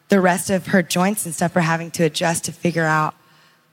the 0.08 0.20
rest 0.20 0.50
of 0.50 0.68
her 0.68 0.82
joints 0.82 1.26
and 1.26 1.34
stuff 1.34 1.56
are 1.56 1.60
having 1.60 1.90
to 1.92 2.04
adjust 2.04 2.44
to 2.44 2.52
figure 2.52 2.84
out 2.84 3.14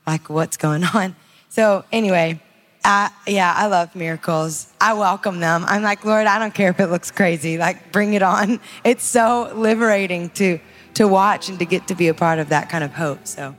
like 0.06 0.28
what's 0.28 0.56
going 0.56 0.84
on. 0.94 1.16
So, 1.48 1.84
anyway, 1.92 2.42
I, 2.84 3.10
yeah, 3.26 3.52
I 3.56 3.66
love 3.66 3.96
miracles. 3.96 4.72
I 4.80 4.92
welcome 4.94 5.40
them. 5.40 5.64
I'm 5.66 5.82
like, 5.82 6.04
Lord, 6.04 6.26
I 6.26 6.38
don't 6.38 6.54
care 6.54 6.70
if 6.70 6.78
it 6.78 6.88
looks 6.88 7.10
crazy. 7.10 7.58
Like, 7.58 7.92
bring 7.92 8.14
it 8.14 8.22
on. 8.22 8.60
It's 8.84 9.04
so 9.04 9.52
liberating 9.54 10.30
to 10.30 10.60
to 10.94 11.06
watch 11.06 11.50
and 11.50 11.58
to 11.58 11.66
get 11.66 11.88
to 11.88 11.94
be 11.94 12.08
a 12.08 12.14
part 12.14 12.38
of 12.38 12.48
that 12.48 12.70
kind 12.70 12.82
of 12.82 12.94
hope. 12.94 13.26
So. 13.26 13.54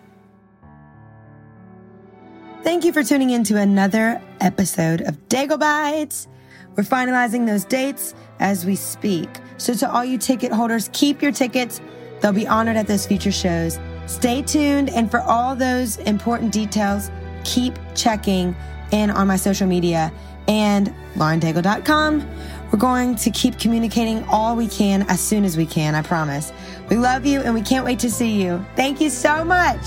Thank 2.67 2.83
you 2.83 2.91
for 2.91 3.01
tuning 3.01 3.29
in 3.29 3.45
to 3.45 3.55
another 3.55 4.21
episode 4.41 4.99
of 4.99 5.15
Daigle 5.29 5.57
Bites. 5.57 6.27
We're 6.75 6.83
finalizing 6.83 7.47
those 7.47 7.63
dates 7.63 8.13
as 8.41 8.65
we 8.65 8.75
speak. 8.75 9.29
So, 9.55 9.73
to 9.75 9.89
all 9.89 10.03
you 10.03 10.17
ticket 10.17 10.51
holders, 10.51 10.89
keep 10.91 11.21
your 11.21 11.31
tickets. 11.31 11.79
They'll 12.19 12.33
be 12.33 12.45
honored 12.45 12.75
at 12.75 12.85
those 12.85 13.05
future 13.05 13.31
shows. 13.31 13.79
Stay 14.05 14.41
tuned. 14.41 14.89
And 14.89 15.09
for 15.09 15.21
all 15.21 15.55
those 15.55 15.95
important 15.99 16.51
details, 16.51 17.09
keep 17.45 17.73
checking 17.95 18.53
in 18.91 19.11
on 19.11 19.27
my 19.27 19.37
social 19.37 19.65
media 19.65 20.11
and 20.49 20.93
laurendaigle.com. 21.15 22.29
We're 22.69 22.79
going 22.79 23.15
to 23.15 23.31
keep 23.31 23.57
communicating 23.59 24.25
all 24.25 24.57
we 24.57 24.67
can 24.67 25.03
as 25.03 25.21
soon 25.21 25.45
as 25.45 25.55
we 25.55 25.65
can, 25.65 25.95
I 25.95 26.01
promise. 26.01 26.51
We 26.89 26.97
love 26.97 27.25
you 27.25 27.39
and 27.39 27.53
we 27.53 27.61
can't 27.61 27.85
wait 27.85 27.99
to 27.99 28.11
see 28.11 28.43
you. 28.43 28.65
Thank 28.75 28.99
you 28.99 29.09
so 29.09 29.45
much. 29.45 29.79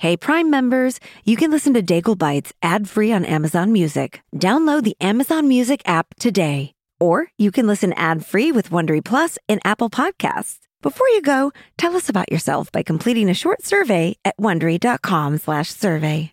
Hey, 0.00 0.16
Prime 0.16 0.48
members, 0.48 0.98
you 1.26 1.36
can 1.36 1.50
listen 1.50 1.74
to 1.74 1.82
Daigle 1.82 2.16
Bites 2.16 2.54
ad 2.62 2.88
free 2.88 3.12
on 3.12 3.26
Amazon 3.26 3.70
Music. 3.70 4.22
Download 4.34 4.82
the 4.82 4.96
Amazon 4.98 5.46
Music 5.46 5.82
app 5.84 6.14
today. 6.18 6.72
Or 6.98 7.26
you 7.36 7.50
can 7.50 7.66
listen 7.66 7.92
ad 7.92 8.24
free 8.24 8.50
with 8.50 8.70
Wondery 8.70 9.04
Plus 9.04 9.36
in 9.46 9.60
Apple 9.62 9.90
Podcasts. 9.90 10.60
Before 10.80 11.06
you 11.08 11.20
go, 11.20 11.52
tell 11.76 11.94
us 11.94 12.08
about 12.08 12.32
yourself 12.32 12.72
by 12.72 12.82
completing 12.82 13.28
a 13.28 13.34
short 13.34 13.62
survey 13.62 14.16
at 14.24 14.38
wondery.com/survey. 14.38 16.32